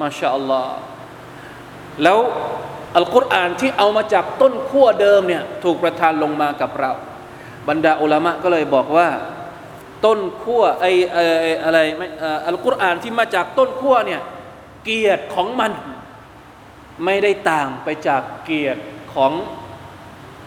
[0.00, 0.78] มาชาอัลลอฮ์
[2.02, 2.18] แล้ว
[2.96, 6.92] อัลกุรอานที่เอามาจากต้นขั้วเดิมเนี่ยถูกประทานลงมากับเรา
[7.68, 9.08] บรรดาอุลามะก็เลยบอกว่า
[10.04, 10.92] ต้นขั้วไอ้
[11.64, 12.08] อะไรไม่
[12.48, 14.20] อัลกุรอานที่มาจากต้นขั้วเนี่ย
[14.84, 15.72] เกียรติของมัน
[17.04, 18.82] ไม่ได้ต่างไปจากเกียรติ
[19.14, 19.32] ของ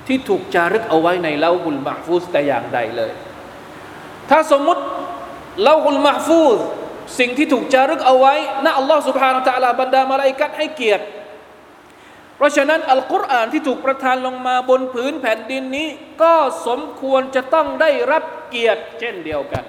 [0.08, 3.12] ที่ถูกจารึกเอาไว้ในเล่าหุลมาฟูสแต่อย่างใดเลย
[4.30, 4.82] ถ้าสมมุติ
[5.62, 6.60] เล่าหุลมาฟูส
[7.20, 8.34] สิ่งที่ถูกจารึกเอาไว้
[8.64, 11.06] นะอัลลอฮ์สุบฮานาตะลาบรรดามาลาอิกัดให้เกียรติ
[12.36, 15.88] เพราะฉะนั้นอัลกุรอานที่ถูกประทานลงมาบนผืนแผ่นดินนี้
[16.22, 16.34] ก็
[16.68, 19.64] สมควรจะต้องได้รับเกียรติเช่นเดียวกัน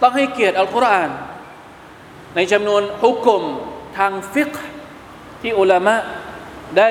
[0.00, 1.10] ต้องให้เกียรติอัลกุรอาน
[2.36, 3.42] ในจำนวนฮุกกลม
[3.98, 4.52] ทางฟิก
[5.41, 5.95] ที่อุลามะ
[6.77, 6.89] ได้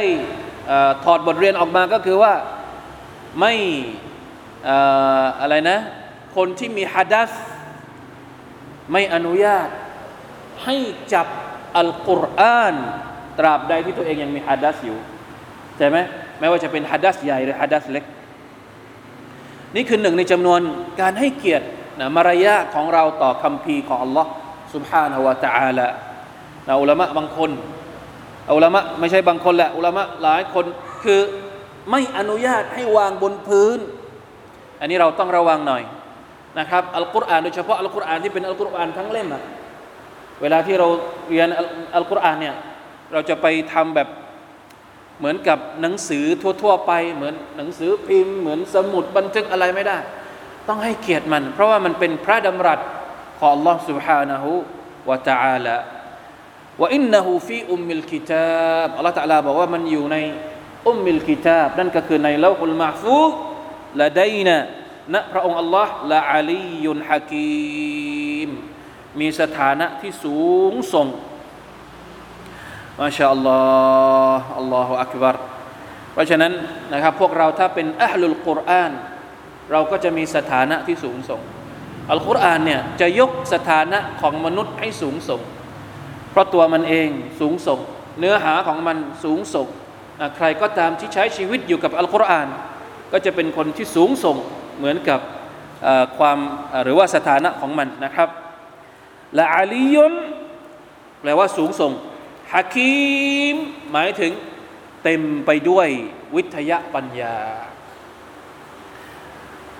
[0.67, 2.35] เออถอดบทเรียนออกมาก็คือว่า
[3.41, 3.55] ไม่
[4.65, 4.77] เอ่
[5.23, 5.79] ออะไรนะ
[6.37, 7.31] คนที่มีฮัดัส
[8.93, 9.69] ไม่อนุญาต
[10.65, 10.77] ให้
[11.13, 11.27] จับ
[11.77, 12.75] อัลกุรอาน
[13.39, 14.99] ตราบใดที่ตัวเองยังมีฮัดัสอยู่
[15.77, 15.99] ใช่ไหม
[16.39, 18.05] ไม่ว่าจะเป็นฮัดัสใหญ่หรือฮัดัสเล็ก
[19.75, 20.61] นี่คือหนึ่งในจำนวน
[21.01, 21.67] การให้เกียรติ
[22.01, 24.27] นะมารยาทของเราต่อคำพีร์ของ Allah
[24.75, 25.89] سبحانه และ تعالى
[26.69, 27.51] นะอุลามะบางคน
[28.55, 30.65] อุลามะไม่ใช่บางคนแหละอุลามะหลายคน
[31.05, 31.21] คือ
[31.91, 33.79] ไม่อนุญาตให้วางบนพื้น
[34.81, 35.83] อันนี้เราต้องระวังหน่อย
[36.59, 39.43] นะครับอัลกุรอานโดยเฉพาะอัลกุรอานที่เป็นอัลกุรอานทั้งเล่มอะ
[40.43, 40.89] เวลาที่เรา
[41.29, 41.67] เรียนอัล
[41.97, 42.55] อัลกุรอานเนี่ย
[43.13, 44.09] เราจะไปทำแบบ
[45.19, 46.25] เหมือนกับหนังสือ
[46.63, 49.99] ทั่ว ๆ ไป เหมือนหนังสือพิมพ์ เหมือนสมุดบันทึกอะไรไม่ได้
[50.69, 52.81] ต้องให้เกียรติมัน เพราะว่ามันเป็นพระดำรัส
[53.39, 54.45] ของ Allah سبحانه
[55.07, 55.77] และ تعالى
[56.80, 60.18] ว่าإنه في أم الكتابอัลลอฮฺตะลาบอกว่ามันอยู่ใน
[60.88, 64.58] أم الكتابนั่นก็คือในاللوح المحفوظ لدينا
[65.14, 68.50] ณพระองค์อัลลอฮ์لعلي حكيم
[69.20, 71.08] มีสถานะที่สูงส่ง
[73.00, 75.36] ما شاء الله الله أكبر
[76.14, 76.54] เพราะฉะนั้น
[76.94, 78.92] นะครับพวกเราถ้าเป็นأهل القرآن
[79.72, 81.42] เราก็จะมีสถานะที่สูงส่ง
[82.12, 85.42] อัลกุรอานเนี่ยจะยกสถานะของมนุษย์ให้สูงส่ง
[86.32, 87.80] เพราะตัวมันเองสูงส่ง
[88.20, 89.68] เนื้อหาของมันสูงส่ง
[90.36, 92.48] ใครก็ตามที่ใช้ชีวิตอยู่กับอัลกุรอาน
[93.12, 94.38] ก็จะเป็นคนที่สูงส่ง
[94.78, 95.20] เหมือนกับ
[96.18, 96.38] ความ
[96.84, 98.30] หรือว่าสถานะของมันนะครับ
[99.40, 100.14] ละอาลียุน
[101.22, 101.92] แปลว่าสูงส่ง
[102.54, 102.96] ฮะคี
[103.54, 103.56] ม
[103.92, 104.32] หมายถึง
[105.04, 105.88] เต็มไปด้วย
[106.36, 107.38] วิทยาปัญญา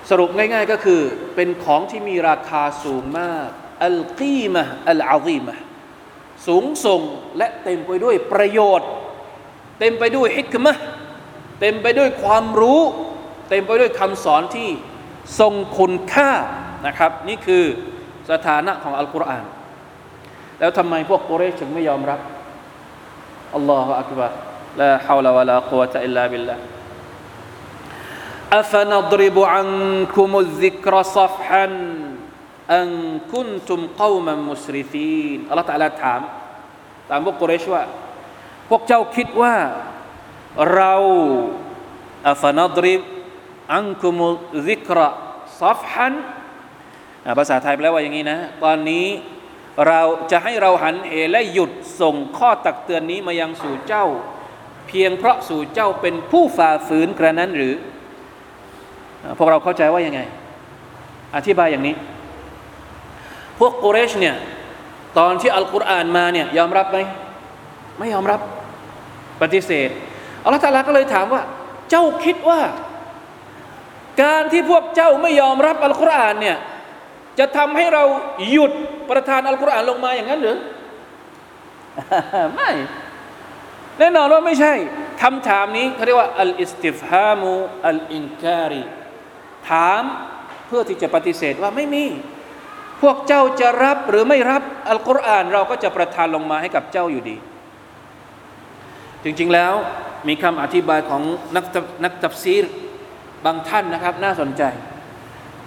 [0.10, 1.02] สรุปง่ายๆก็คือ
[1.36, 3.50] เป็นของที่มีราคาสูงมาก
[3.86, 5.56] อัลกีมะอัลอาซีมะ
[6.47, 7.01] สูงส่ง
[7.39, 8.89] และเต็มไปด้วยประโยชน์
[9.79, 10.73] เต็มไปด้วยฮิกมะ
[11.61, 12.81] เต็มไปด้วยความรู้
[13.49, 14.69] เต็มไปด้วยคำสอนที่
[15.41, 16.31] ทรงคุณค่า
[16.87, 17.65] นะครับ นี่คือ
[18.31, 19.45] สถานะของอัลกุรอาน
[20.59, 22.21] แล้วทำไมพวกกุเรชถึงไม่ยอมรับ
[23.55, 24.33] อัลลอฮฺอักบาร
[24.81, 26.63] ลาฮาวลาวะลากุวะตะอิลลาบิลลาห์
[28.53, 31.67] أفنضرب عنكم الذكر صفحا
[32.74, 32.90] อัง
[33.32, 36.22] คุนตุมกอมัมมุสริฟีนอัลลอฮฺตะลาถาม
[37.10, 37.84] ตามพวกกุเรชว่า
[38.70, 39.56] พวกเจ้าคิดว่า
[40.74, 40.94] เรา
[42.30, 43.02] อัฟนัดริบ
[43.76, 44.28] อังคุมุ
[44.68, 45.08] ซิกระ
[45.62, 46.14] ซัฟฮัน
[47.38, 49.08] ภาษาไทยแปลว่าอย่างนี้นะ ตอนนี้
[49.88, 54.06] เราจะให้เราหันเอและหยุดส่งข้อตักเตือนนี้มายังสู่เจ้า
[54.88, 57.74] เพียงเพราะสู่เจ้าเป็นผู้ฝ่าฝืนกระนั้นหรือ
[59.38, 60.22] พวกเราเข้าใจว่ายังไง
[61.36, 61.96] อธิบายอย่างนี้
[63.60, 64.36] พวกกุเรชเนี่ย
[65.18, 66.98] ตอนที่อัลกุรอานมาเนี่ยยอมรับไหม
[68.00, 68.40] ไม่ยอมรับ
[69.42, 69.90] ปฏิเสธ
[70.44, 71.42] อัลลอฮฺตาลาก็เลยถามว่า
[71.90, 72.62] เจ้าคิดว่า
[74.24, 76.58] การที่พวกเจ้าไม่ยอมรับอัลกุรอานเนี่ย
[77.40, 78.04] จะทำให้เรา
[78.52, 78.72] หยุด
[79.10, 80.58] ประทานอัลกุรอานลงมาอย่างนั้นหรือ
[82.56, 82.72] ไม่
[84.00, 84.74] แน่นอนว่าไม่ใช่
[85.22, 87.54] คำถามนี้เขาเรียกว่าอัลอิสติฟฮามู
[87.88, 88.84] อัลอินการี
[89.70, 90.04] ถาม
[90.68, 92.06] เพื่อที่จะปฏิเสธว่าไม่มี
[93.02, 97.38] พวกเจ้าจะรับหรือไม่รับอัลกุรอานเราก็จะประทานลงมาให้กับเจ้าอยู่ดี
[99.24, 99.74] จริงๆแล้ว
[100.28, 101.22] มีคำอธิบายของ
[101.56, 101.66] นัก
[102.04, 102.66] นักตัฟซีร
[103.46, 104.64] บางท่านนะครับ น่าสนใจ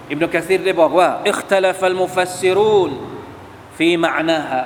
[0.09, 2.91] อิบนุกะซีรได้บอกว่าอิคตลฟัลมุฟัสซิรูน
[3.77, 4.61] ฟีมะนาฮะ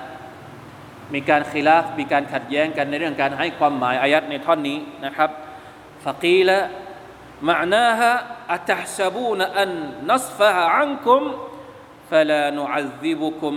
[1.13, 5.29] มีการขีลาฟมีการขัดแย้งกันในเรื่องการให้ความหมายอายัดในท่อนนี้นะครับ
[6.05, 6.57] ฟะกีละ
[7.49, 8.11] มะนาฮะ
[8.53, 9.71] อัตฮซบูนอัน
[10.11, 11.21] นัสฟะอันคุม
[12.10, 13.54] فلا نعذبكم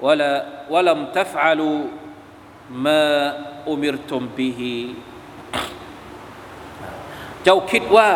[0.00, 0.32] ولا
[0.70, 1.78] ولم تفعلوا
[2.70, 3.04] ما
[3.68, 4.60] أمرتم به
[7.44, 8.08] เจ้าคิดว่า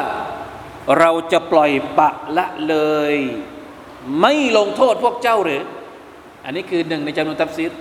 [0.98, 2.76] เราจะปล่อยปะละเล
[3.12, 3.14] ย
[4.20, 5.62] ไม่ลงโทษพวกเจ้าหรือ
[6.44, 7.72] อันนี้คือหนึ่งในจำนวนตัฟซีร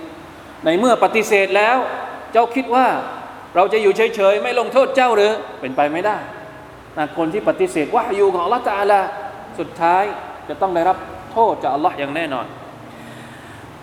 [0.64, 1.76] ในเมื่อปฏิเสธแล้ว
[2.32, 2.86] เจ้าคิดว่า
[3.56, 6.16] เราจะอยู่เฉยๆ ไม่ลงโทษเจ้าหรือ เป็นไปไม่ได้
[6.98, 9.00] นะคนที่ปฏิเสธว่าอยู่ของอัลลอฮฺตาลา
[9.58, 10.04] สุดท้าย
[10.48, 10.96] จะต้องได้รับ
[11.32, 12.46] โทษจากอัลลอฮ์อย่างแน่นอน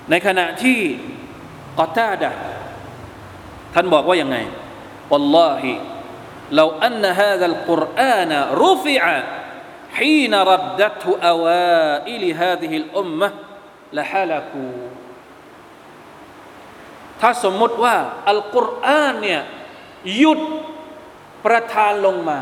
[0.10, 0.80] ในขณะที่
[1.80, 2.32] กอตาดะ
[3.74, 4.38] ท่านบอกว่ายังไง
[5.12, 5.64] والله
[6.52, 8.32] لو أن هذا القرآن
[8.66, 9.04] رفع
[9.98, 13.30] حين ردته أوائل هذه الأمة
[13.94, 14.78] لحلكوا
[17.22, 17.96] ถ้าสมมติว่า
[18.30, 19.42] อัลกุรอานเนี่ย
[20.18, 20.42] หยุด
[21.46, 22.40] ประทานลงมา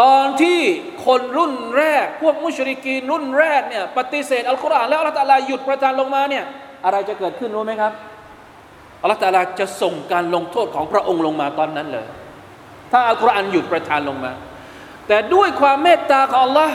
[0.00, 0.60] ตอนที่
[1.06, 6.44] คนรุ่นแรก พวกมุชริกีนรุ่นแรกเนี่ยปฏิเสธอัลกุรอานแล้วอัลลอฮฺตะอาลาหยุดประทานลงมาเนี่ย
[6.84, 7.92] อะไรจะเกิดขึ้นรู้ไหมครับ
[9.02, 12.06] อัลลอฮฺตะอาลาจะส่งการลงโทษของพระองค์ลงมาตอนนั้นเลย
[12.92, 14.32] ถ้าอัลกุรอานหยุดประทานลงมา
[15.08, 16.74] แต่ด้วยความเมตตาของอัลลอฮ์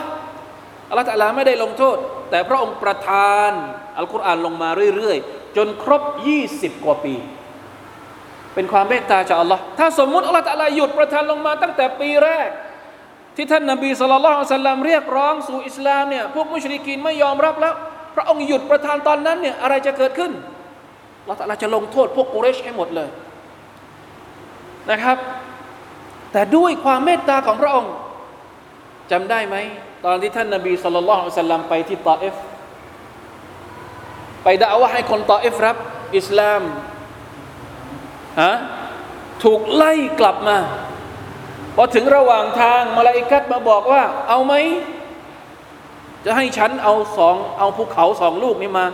[0.90, 1.98] อัลลอฮฺตะอาลาไม่ได้ลงโทษ
[2.30, 3.52] แต่พระองค์ประทาน
[3.98, 6.04] อัลกุรอานลงมาเรื่อยๆ จนครบ
[6.44, 7.16] 20 กว่าปี
[8.54, 12.50] เป็นความเมตตาจากอัลลอฮ์ถ้าสมมุติอัลลอฮฺตะอาลาหยุดประทานลงมาตั้งแต่ปีแรก
[13.36, 17.74] ที่ท่านนบีสุลต่านสัลลัมเรียกร้องสู่อิสลามเนี่ยพวกมุชริกีนไม่ยอมรับแล้ว
[18.16, 20.32] พระองค์หยุดประทานตอนนั้นเนี่ยอะไรจะเกิดขึ้น
[21.26, 23.10] เราแต่เราจะลงโทษพวกกุเรชให้หมดเลย
[24.92, 25.18] นะครับ
[26.32, 27.94] แต่ด้วยความเมตตาของพระองค์
[29.12, 29.56] จำได้ไหม
[30.06, 32.36] ตอนที่ท่านนบีสุลต่านสัลลัมไปที่ตาเอฟ
[34.44, 35.78] ไปดะอ์วะฮ์ให้คนตออิฟรับ
[36.18, 36.62] อิสลาม
[38.42, 38.54] ฮะ
[39.44, 40.58] ถูกไล่กลับมา
[41.76, 44.54] พอถึงระหว่างทางมลาอิกะฮ์มาบอกว่า เอาไหม
[46.26, 48.86] จะให้ฉันเอาสองเอาภูเขาสองลูกนี้มา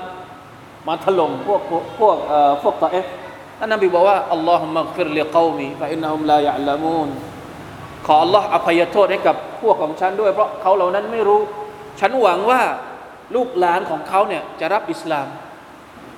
[0.88, 1.62] มาถล่มพวก
[2.00, 3.06] พวกเอ่อพวกตออิฟ
[3.60, 7.10] ท่านนบีบอกว่าاللهم اغفر لقومي فإنهم لا يعلمون
[8.06, 11.42] ขออัลลอฮ์อภัยโทษให้กับพวกของฉันด้วย เพราะเขาเหล่านั้นไม่รู้
[12.00, 12.62] ฉันหวังว่า
[13.36, 15.28] ลูกหลานของเขาเนี่ยจะรับอิสลาม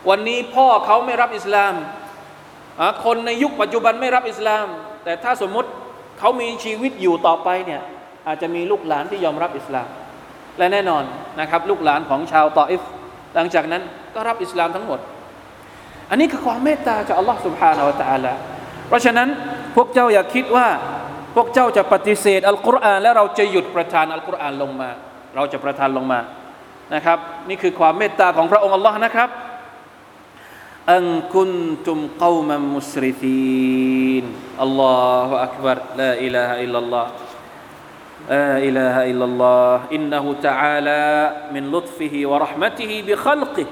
[0.09, 1.73] วันนี้พ่อเขาไม่รับอิสลาม
[3.05, 4.65] คนในยุคปัจจุบันไม่รับอิสลาม
[5.03, 5.69] แต่ถ้าสมมติ
[6.18, 7.80] เขามีชีวิตอยู่ต่อไปเนี่ย
[8.26, 9.88] อาจจะมีลูกหลานที่ยอมรับอิสลาม
[10.58, 11.02] และแน่นอน
[11.40, 12.82] นะครับลูกหลานของชาวตออิฟ
[13.34, 13.82] หลังจากนั้น
[14.14, 15.00] ก็รับอิสลามทั้งหมด
[16.10, 18.32] อันนี้คือความเมตตาจากอัลลอฮ์ سبحانه และ تعالى
[18.88, 19.28] เพราะฉะนั้น
[19.76, 20.68] พวกเจ้าอย่าคิดว่า
[21.34, 24.90] พวกเจ้าจะปฏิเสธอัลกุรอานและเราจะหยุดประทานอัลกุรอานลงมา
[25.36, 26.20] เราจะประทานลงมา
[26.94, 29.28] นะครับ นี่คือความเมตตาของพระองค์อัลลอฮ์นะครับ
[30.92, 31.50] อันคุน
[31.86, 34.24] ตุมกวมันมุสริฟีน
[34.62, 34.96] อัลลอ
[35.28, 37.10] ฮฺอักบารลาอิลาฮะอิลลัลลอฮ์
[38.30, 41.04] لا إله إلا الله إنه تعالى
[41.52, 43.66] من لطفه ورحمته بخلقه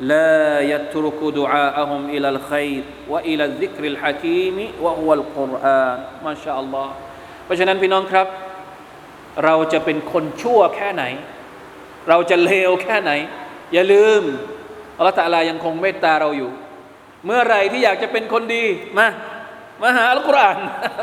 [0.00, 6.88] لا يترك دعاءهم إلى الخير وإلى الذكر الحكيم وهو القرآن ما شاء الله
[7.44, 8.26] เพราะฉะนั้นพี่น้องครับ
[9.44, 11.04] เราจะเป็นคนชั่วแค่ไหน
[12.08, 13.12] เราจะเลวแค่ไหน
[13.72, 14.22] อย่าลืม
[14.97, 16.51] อัลลอฮฺตะลายังคงเมตตาเราอยู่
[17.25, 18.63] เมื่อไรที่อยากจะเป็นคนดี
[18.97, 19.07] มา
[19.81, 20.57] มาหาอัลกุรอาน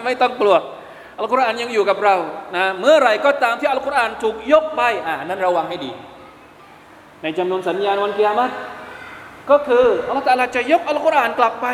[0.04, 0.56] ไม่ต้องกลัว
[1.18, 2.16] อัลกุรอานยังอยู่กับเรา
[2.56, 5.92] นะเมื่อไรก็ตามที่อัลกุรอานถูกยกไปอ่านั้นระวังให้ดี
[7.22, 8.50] ในจำนวนสัญญาณวันกิยามัต
[9.50, 11.66] ก็คืออัลลอฮฺตะลาจะยกอัลกุรอานกลับไป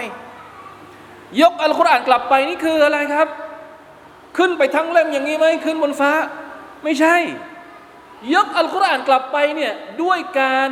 [1.42, 3.28] ยกอัลกุรอานกลับไปนี่คืออะไรครับ
[4.36, 6.12] ขึ้นไปทั้งเล่มอย่างนี้ไหมขึ้นบนฟ้า
[6.84, 7.16] ไม่ใช่
[8.34, 10.70] ยกอัลกุรอานกลับไปเนี่ยด้วยการ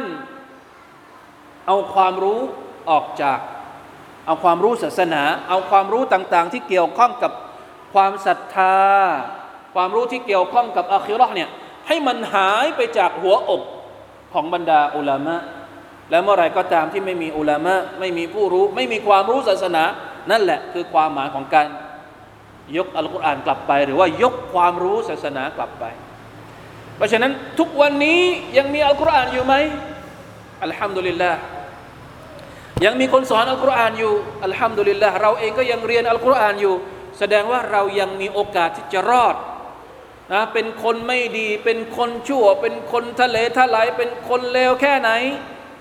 [1.66, 2.40] เอาความรู้
[2.90, 3.38] ออกจาก
[4.26, 7.32] เอาความรู้ศาสนา เอาความรู้ต่างๆ ที่เกี่ยวข้องกับ
[7.94, 8.76] ความศรัทธา
[9.74, 11.48] ความรู้ที่เกี่ยวข้องกับอาคิรอห์เนี่ย
[11.86, 13.62] ให้มันหายไปจากหัวอก
[14.32, 15.36] ของบรรดาอุลามะ
[16.10, 19.84] และเมื่อไรก็ตามที่ไม่มีอุลามะไม่มีผู้รู้ ไม่มีความรู้ศาสนา
[20.30, 21.66] นั่นแหละคือความหมายของการ
[22.76, 25.84] ยกอัลกุรอานกลับไป หรือว่ายกความรู้ศาสนากลับไป
[26.96, 28.20] เพราะฉะนั้นทุกวันนี้
[28.56, 29.54] ยังมีอัลกุรอานอยู่ไหม
[30.64, 31.38] อัลฮัมดุลิลลาห์
[32.82, 34.14] ยังมีคนสอนอัลกุรอานอยู่
[34.44, 36.74] อัลฮัมดุลิลลาห์เราเองก็ยังเรียนอัลกุรอานอยู่
[37.18, 39.36] แสดงว่าเรายังมีโอกาสที่จะรอด
[40.32, 45.10] นะเป็นคนไม่ดี เป็นคนชั่ว เป็นคนทะเลทลายเป็นคนเลวแค่ไหน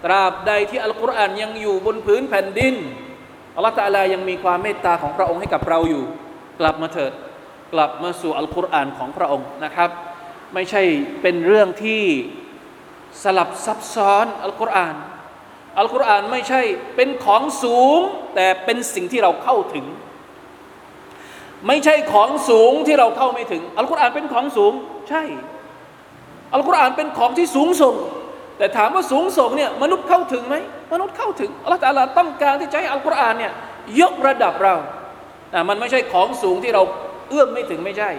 [0.05, 2.75] ตราบใดที่อัลกุรอานยังอยู่บนพื้นแผ่นดิน
[3.55, 6.03] อัลลอฮฺตะอาลายังมีความเมตตาของพระองค์ให้กับเราอยู่
[6.59, 7.11] กลับมาเถิด
[7.73, 9.89] กลับมาสู่อัลกุรอานของพระองค์นะครับ
[10.53, 10.81] ไม่ใช่
[11.21, 12.03] เป็นเรื่องที่
[13.23, 14.95] สลับซับซ้อนอัลกุรอาน
[15.79, 16.61] อัลกุรอานไม่ใช่
[16.95, 17.99] เป็นของสูง
[18.35, 19.85] แต่เป็นสิ่งที่เราเข้าถึง
[21.67, 24.73] ไม่ใช่ของสูงที่เราเข้าไม่ถึง อัลกุรอานเป็นของสูง
[25.09, 25.23] ใช่
[26.53, 27.95] อัลกุรอานเป็นของที่สูงส่ง
[28.57, 30.55] แต่ถามว่าสูงส่งเนี่ยมนุษย์เข้าถึงไหม
[30.93, 33.51] มนุษย์เข้าถึงอัลลอฮฺตะอาลาต้องการที่จะให้อัลกุรอานเนี่ย
[34.01, 34.75] ยกระดับเรา
[35.53, 36.81] อะมันไม่ใช่ของสูงที่เรา
[37.29, 38.09] เอื้อมไม่ถึงไม่ใช่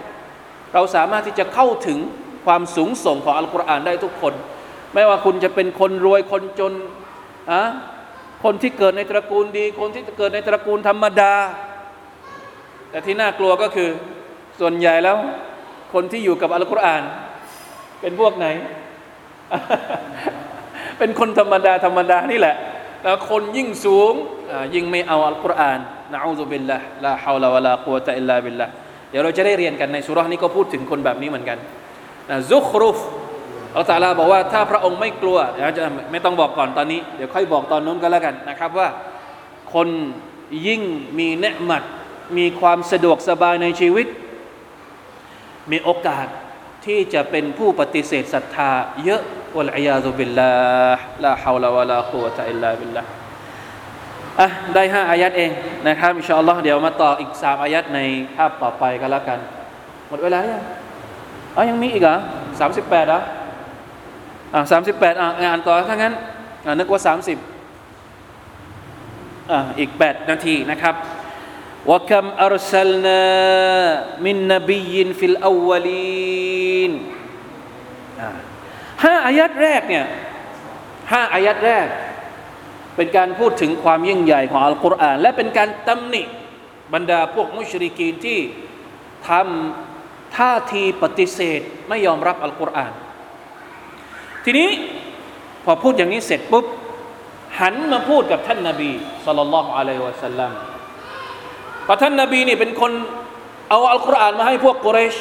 [0.73, 1.99] เราสามารถที่จะเข้าถึง
[2.45, 4.33] ความสูงส่งของอัลกุรอานได้ทุกคน
[4.93, 6.73] ไม่ว่าคุณจะเป็นคนรวยคนจน
[7.51, 7.63] อะ
[8.43, 11.33] คนที่เกิดในตระกูลดี คนที่เกิดในตระกูลธรรมดา
[12.89, 13.89] แต่ที่น่ากลัวก็คือ
[14.59, 15.17] ส่วนใหญ่แล้ว
[15.93, 17.03] คนที่อยู่กับอัลกุรอาน
[18.01, 18.47] เป็นพวกไหน
[20.97, 22.55] เป็นคนธรรมดาธรรมดานี่แหละ
[23.03, 24.13] แล้วคนยิ่งสูง
[24.75, 25.79] ยิ่งไม่เอาอัลกุรอาน
[26.13, 28.67] นะอูซุบิลละลาฮาวลาวะลากุวะตะอิลลาบิลละ
[29.09, 31.57] เดี๋ยวเราจะได้เรียนกันในสุรานี้ก็พูดถึงคนแบบนี้เหมือนกัน
[32.29, 32.97] นะซุครุฟ
[33.75, 38.87] อัลลอฮฺตะอาลาบอกว่าถ้าพระองค์ไม่กลัวเดี๋ยวจะไม่ต้องบอกก่อนตอนนี้ เดี๋ยวค่อยบอกตอนนู้นก็แล้วกันนะครับว่า
[39.73, 39.87] คน
[40.67, 40.81] ยิ่ง
[41.19, 41.83] มีเนียะอ์มัต
[42.37, 44.07] มีความสะดวกสบายในชีวิต
[45.71, 46.27] มีโอกาส
[46.85, 48.71] ที่จะเป็นผู้ปฏิเสธศรัทธา
[49.05, 49.21] เยอะ
[49.55, 53.03] والعياذ بالله لا حول ولا قوة إلا بالله
[54.39, 55.51] อะได้ห้าอายัดเอง
[55.87, 57.99] นะครับإن شاء اللهเดี๋ยวมาต่ออีกสามอายัดใน
[58.35, 59.39] ภาคต่อไปก็แล้วกัน
[60.07, 60.63] หมดเวลายัง
[61.55, 62.17] อ๋อยังมีอีกเหรอ
[62.59, 63.21] สามสิบแปดเหรอ
[64.55, 66.13] อ่าสามสิบแปดอ่าอ่านต่อถ้างั้น
[66.65, 67.37] อ่านึกว่าสามสิบ
[69.51, 70.95] อ่าอีกแปดนาทีนะครับ
[71.89, 76.91] وكم أرسلنا من نبي في الأولين
[79.03, 80.05] ห้าอายัดแรกเนี่ย
[81.11, 81.87] ห้าอายัดแรก
[82.95, 86.23] เป็นการพูดถึงความยิ่งใหญ่ของอัลกุรอาน และเป็นการตำหนิ
[86.93, 88.39] บรรดาพวกมุชริกีนที่
[89.29, 92.93] ทำท่าทีปฏิเสธไม่ยอมรับอัลกุรอาน
[94.45, 94.69] ทีนี้
[95.65, 96.65] พอพูดอย่างนี้เสร็จปุ๊บ
[97.59, 98.91] หันมาพูดกับท่านนาบี
[99.25, 100.51] สัลลัลลอฮุอะลัยวะสัลลัม
[101.87, 102.91] พระท่านนาบีนี่เป็นคน
[103.69, 105.15] เอาอัลกุรอานมาให้พวกกุเรช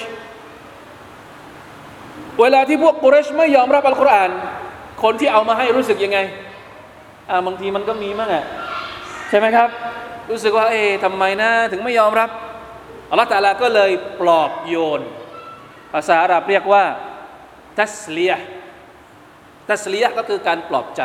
[2.40, 4.30] เวลาที่พวกกุเรชไม่ยอมรับอัลกุรอาน
[5.02, 6.18] คนที่เอามาให้รู้สึกยังไง
[7.30, 8.44] อ่าบางทีมันก็มีมั้งอะ
[9.28, 9.68] ใช่ไหมครับ
[10.30, 12.30] รู้สึกว่าเอ๊ะทำไมนะถึงไม่ยอมรับ
[13.10, 15.00] อัลลอฮฺตะอาลาก็เลยปลอบโยน
[15.92, 16.84] ภาษาอาหรับเรียกว่า
[17.78, 21.02] تسلية تسلية ก็คือการปลอบใจ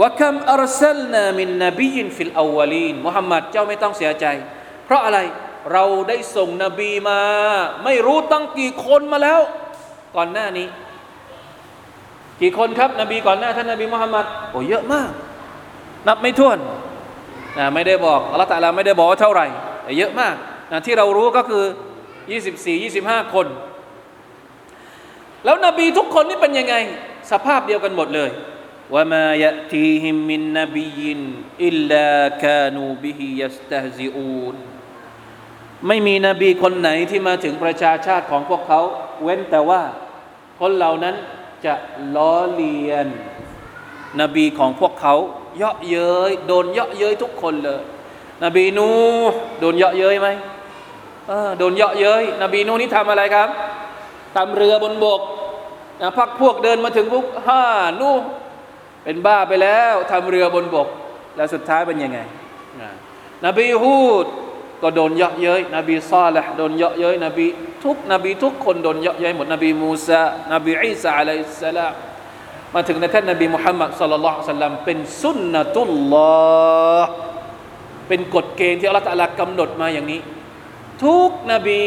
[0.00, 4.26] ว่าكم أرسلنا من نبي في الأولين มุฮัมมัดเจ้าไม่ต้องเสียใจ
[4.84, 5.18] เพราะอะไร
[5.72, 7.20] เราได้ส่งนบีมา
[7.84, 9.40] ไม่รู้ตั้งกี่คนมาแล้ว
[10.16, 10.68] ก่อนหน้านี้
[12.40, 15.10] กี่คนครับ นบีก่อนหน้าท่านนบีมุฮัมมัดโอ้เยอะมาก
[16.08, 16.58] นับไม่ถ้วน
[17.58, 19.46] นะไม่ได้บอกอัลลอฮฺตะลาไม่ได้บอกว่าเท่าไหร่
[19.82, 20.34] แต่เยอะมาก
[20.72, 21.64] นะที่เรารู้ก็คือ
[22.44, 23.46] 24 25 คน
[25.44, 26.74] แล้วนบีทุกคนนี่เป็นยังไง
[27.31, 28.31] สภาพเดียวกันหมดเลย
[28.95, 30.99] وما يأتيهم من نبي
[31.67, 32.09] إلا
[32.43, 34.55] كانوا به يستهزئون
[35.87, 38.81] ไม่มีนบีคนไหนที่มาถึงประชาชาติของพวกเขา
[39.23, 39.81] เว้นแต่ว่า
[40.59, 41.15] คนเหล่านั้น
[41.65, 41.73] จะ
[42.15, 43.07] ล้อเลียน
[44.21, 45.15] นบีของพวกเขา
[45.57, 47.81] เยาะเย้ยโดนเยาะเย้ยทุกคนเลย
[48.43, 48.89] นบีนู
[49.59, 50.27] โดนเยาะเย้ยไหม
[51.27, 53.49] เออโดนเยาะเย้ยนบีนูนี่ทำอะไรครับ
[54.35, 55.21] ทำเรือบนบก
[56.00, 57.64] นะพักพวกเดินมาถึงปุ๊บฮ่า
[58.00, 58.10] นู
[59.04, 60.88] เป็นบ้าไปแล้วทำเรือบนบก
[61.36, 62.18] แล้วสุดท้ายเป็นยังไง
[63.46, 64.26] นบีฮูด
[64.82, 67.46] ก็โดนเยาะเย้ยนบีซาลห์โดนเยาะเย้ยนบี
[67.84, 70.22] ทุกนบีทุกคนโดนเยาะเย้ยหมดนบีมูซา
[70.52, 71.92] นบีอีสาอะลัยฮิสสลาม
[72.74, 76.30] มาถึงในท่านนบีมุฮัมมัดสัลลัลลอฮุอะลัยฮิสสลามเป็นสุนนะตุลลอ
[77.02, 77.10] ฮ์
[78.08, 80.20] เป็นกฎเกณฑ์ที่อัลลอฮฺตะอาลากำหนดมาอย่างนี้
[81.04, 81.82] ทุกนบี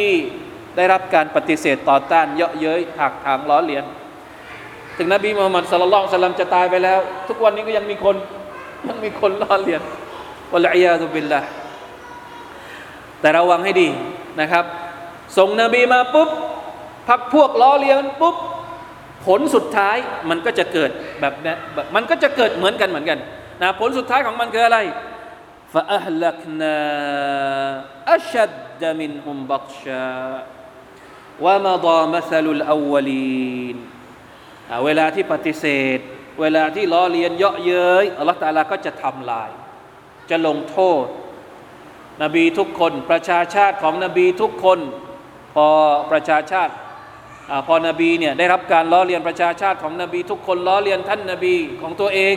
[0.76, 3.84] ได้รับการปฏิเสธต่อต้านเยาะเย้ยหักทางล้อเลียน
[5.00, 8.16] ถึงนบีมุฮัมมัดสลลัลลอฮุอะลัยฮิสลามจะตายไปแล้ว ทุกวันนี้ก็ยังมีคน
[8.88, 9.82] ยังมีคนล้อเลียน
[10.54, 11.47] วะลัยยาตุบิลลาห์
[13.20, 13.88] แต่ระวังให้ดี
[14.39, 14.66] นะครับ
[15.38, 16.30] ส่งนบีมาปุ๊บ
[17.08, 18.36] พักพวกล้อเลียนปุ๊บ
[19.26, 19.97] ผลสุดท้าย
[20.30, 20.91] มันก็จะเกิด
[21.22, 21.54] แบบนี้
[21.95, 23.20] มันก็จะเกิดเหมือนกันเหมือนกัน
[23.62, 24.80] นะผลสุดท้ายของมันคืออะไร
[25.74, 26.64] ฟะอัลลักน
[34.86, 35.65] เวลาที่ปฏิเส
[35.97, 35.99] ธ
[36.41, 39.49] เวลาที่ล้อเลียนเยาะเย้ยอัลลอฮฺตาลาก็จะทำลาย
[40.30, 41.05] จะลงโทษ
[42.24, 44.80] นบีทุกคนประชาชาติของนบีทุกคน
[45.55, 45.67] พอ
[46.11, 46.74] ประชาชาติ
[47.51, 52.36] อพอนบีเนี่ยได้รับการล้อเลียนประชาชาติของนบีทุกคนล้อเลียนท่านนบีของตัวเอง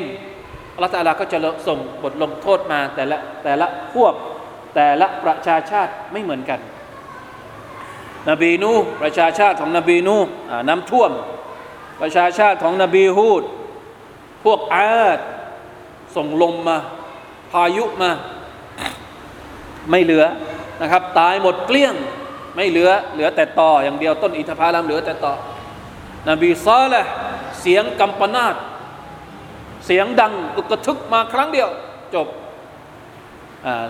[0.74, 4.14] อัลลอฮฺตาลาก็จะส่งบทลงโทษมาแต่ละแต่ละพวก
[4.74, 6.60] แต่ละประชาชาติไม่เหมือนกัน
[8.30, 8.72] นบีนู
[9.02, 10.16] ประชาชาติของนบีนู
[10.68, 11.10] น้ำท่วม
[12.02, 13.42] ประชาชาติของนบีฮูด
[14.44, 15.18] พวกอาด
[16.16, 16.78] ส่งลมมา
[17.50, 18.10] พายุมา
[19.90, 20.24] ไม่เหลือ
[20.80, 21.94] นะครับ ตายหมดเกลี้ยง
[22.56, 25.32] ไม่เหลือ เหลือแต่ต่ออย่างเดียวต้นอิทธพาลามเหลือแต่ต่อ
[26.28, 27.02] นบีซอละ
[27.60, 28.56] เสียงกัมปนาต
[29.86, 31.68] เสียงดังอึกกระทึกมาครั้งเดียว
[32.14, 32.28] จบ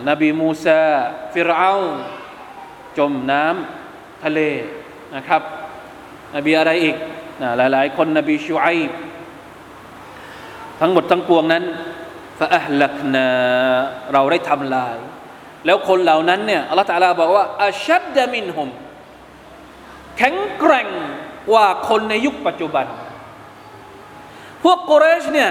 [0.09, 0.83] นบีมูซา
[1.33, 1.73] ฟิรเอา
[2.99, 4.41] จมน้ำทะเล
[5.15, 5.43] นะครับ
[6.35, 6.97] นบีอะไรอีก
[7.43, 8.67] นะหลายๆ คนนบีชูไอ
[10.81, 11.65] ทั้งหมดทั้งปวงนั้น
[12.39, 13.29] ฟะอัลลักนา
[14.13, 14.97] เราได้ทำลาย
[15.67, 18.69] แล้วคนเหล่านั้นเนี่ยอัลลอฮฺตะลาบอกว่าอัชัดดะมินฮุม
[20.17, 20.89] แข็งแกร่ง
[21.51, 22.87] กว่าคนในยุคปัจจุบัน
[24.63, 25.51] พวกกุเรชเนี่ย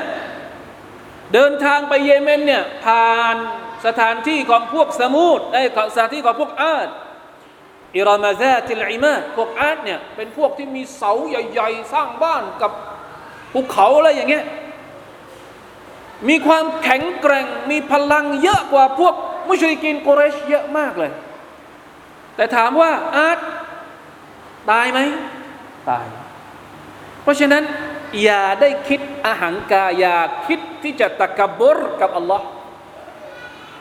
[1.33, 3.35] เดินทางไปเยเมนเนี่ยผ่าน
[3.85, 5.61] สถานที่ของพวกสมูดไอ้
[5.93, 6.87] สถานที่ของพวกอาด
[7.97, 12.71] อิรามาซาติลอิมาพวกอาดเนี่ยเป็นพวกที่มีเสาใหญ่ ๆ สร้างบ้านกับ
[13.53, 14.45] ภูเขาอะไรอย่างเงี้ย
[16.29, 19.15] มีความแข็งแกร่งมีพลังเยอะกว่าพวก
[19.49, 21.11] มุชริกินกุเรชเยอะมากเลย
[22.35, 23.39] แต่ถามว่าอาด
[24.71, 24.99] ตายไหม
[25.89, 26.05] ตาย
[27.23, 27.63] เพราะฉะนั้น
[28.23, 30.17] อย่าได้คิดอาหังกาอย่า
[30.47, 32.45] คิดที่จะตะกบรกับอัลลอฮ์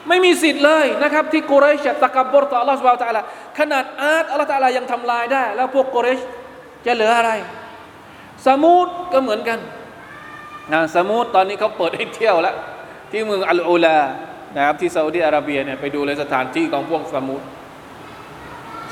[0.08, 3.22] ไม่มีสิทธิ์เลยนะครับ ที่กุเรชตะกบรต่ออัลลอฮ์สุบะฮฺตะลา
[3.58, 6.20] ขนาดอาดอัลลอฮ์ตะลายังทำลายได้ แล้วพวกกุเรช
[6.86, 7.30] จะเหลืออะไร
[8.46, 9.58] สมูดก็เหมือนกัน
[10.72, 12.54] นะสมูดตอนนี้เขาเปิดให้เที่ยวแล้ว
[13.10, 13.98] ที่เมืองอัลอูลา
[14.56, 17.42] นะครับที่ซาอุดีอาระเบียเนี่ยไปดูเลยสถานที่ของพวกสมูด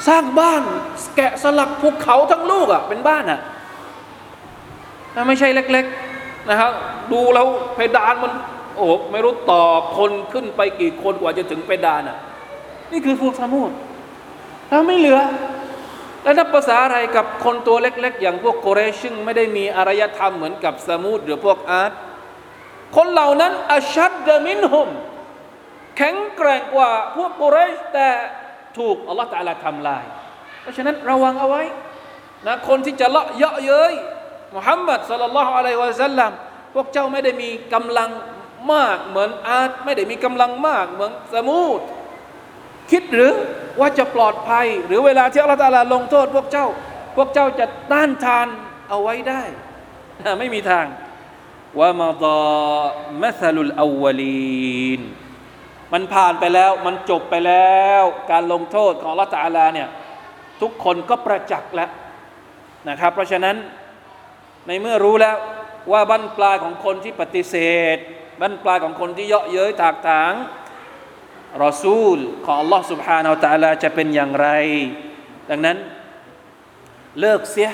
[0.08, 0.62] สร้างบ้าน
[1.16, 3.40] แกะสลักภูเขาทั้งลูกอะเป็นบ้านอะ
[5.28, 5.84] ไม่ใช่เล็ก
[6.16, 6.72] ๆนะครับ
[7.12, 8.32] ดูแล้วเพดานมัน
[8.78, 9.64] โอ้ไม่รู้ต่อ
[9.96, 12.16] คนขึ้นไปกี่คนกว่าจะถึงเพดานอะ
[12.92, 13.76] นี่คือพวกสมุทร
[14.68, 15.20] แล้วไม่เหลือ
[16.22, 21.92] แล้วนับภาษาอะไรกับคนตัวเล็ก ๆ อย่างพวกโกเรชิงไม่ได้มีอารยธรรมเหมือนกับสมุทรหรือพวกอาร์ต
[22.96, 24.88] คนเหล่านั้นอัชัดเดมินหุม
[25.96, 28.08] แข็งแกร่งกว่าพวกโกเรชแต่
[28.78, 30.04] ถูกอัลลอฮฺตะลาทำลาย
[30.62, 31.62] เพราะฉะนั้นระวังเอาไว้
[32.46, 33.94] นะคนที่จะเลาะเยาะเย้ย
[34.54, 36.32] มุฮัมมัดสัลลัลลอฮุอะลัยฮิวะสัลลัม
[36.74, 38.10] พวกเจ้าไม่ได้มีกำลัง
[38.72, 41.80] มากเหมือนอาดไม่ได้มีกำลังมากเหมือนสมูด
[42.90, 43.34] คิดหรือ
[43.80, 46.66] ว่าจะปลอดภัย หรือเวลาที่อัลลอฮฺตะลาลงโทษพวกเจ้า
[47.16, 48.46] พวกเจ้าจะต้านทาน
[48.88, 49.42] เอาไว้ได้
[50.38, 50.86] ไม่มีทาง
[51.78, 52.38] ว่ามาดอ
[53.22, 55.00] มัสลุลอวลีน
[55.92, 59.88] มันผ่านไปแล้วมันจบไปแล้ว การลงโทษของอัละตาลาเนี่ย
[60.60, 61.90] ทุกคนก็ประจักษ์แล้ว
[62.88, 63.56] นะครับ เพราะฉะนั้น
[64.66, 65.36] ในเมื่อรู้แล้ว
[65.92, 67.56] ว่าบั้นปลายของคนที่ปฏิเส
[67.96, 67.98] ธ
[68.39, 70.33] บั้นปลายของคนที่เยาะเย้ยถากถาง
[71.63, 74.47] รอซูลของ Allah سبحانه และ تعالى จะเป็นอย่างไร
[75.49, 75.77] ดังนั้น
[77.19, 77.71] เลิกเสีย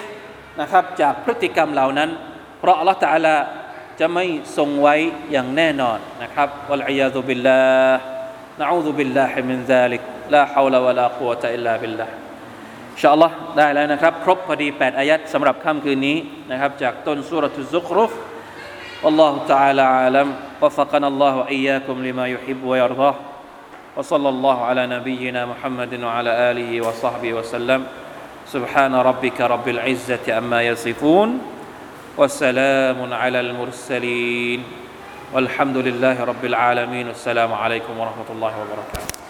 [0.60, 2.10] นะครับจากพฤติกรรมเหล่านั้น
[2.60, 3.36] เพราะ Allah تعالى
[4.00, 4.26] จะไม่
[4.58, 4.96] ทรงไว้
[5.32, 8.00] อย่างแน่นอนนะครับวะลัยยาตุบิลลาห์
[8.60, 10.02] นะอูซุบิลลาฮิมินซาลิก
[10.34, 12.18] ลาฮาวลาวะลากุวะตะอิลลาบิลลาห์อิ
[12.98, 16.18] นชาอัลลอฮ์ได้แล้วนะครับ ครบพอดี 8 อายัดสำหรับค่ำคืนนี้
[16.52, 18.12] นะครับ จากต้นสุรทุซุกรุฟ
[19.05, 20.35] والله تعالى أعلم.
[20.63, 23.15] وفقنا الله وإياكم لما يحب ويرضاه.
[23.97, 27.87] وصلى الله على نبينا محمد وعلى آله وصحبه وسلم.
[28.47, 31.39] سبحان ربك رب العزة أما يصفون.
[32.19, 34.65] وسلام على المرسلين.
[35.33, 37.09] والحمد لله رب العالمين.
[37.09, 39.24] والسلام عليكم ورحمة الله وبركاته.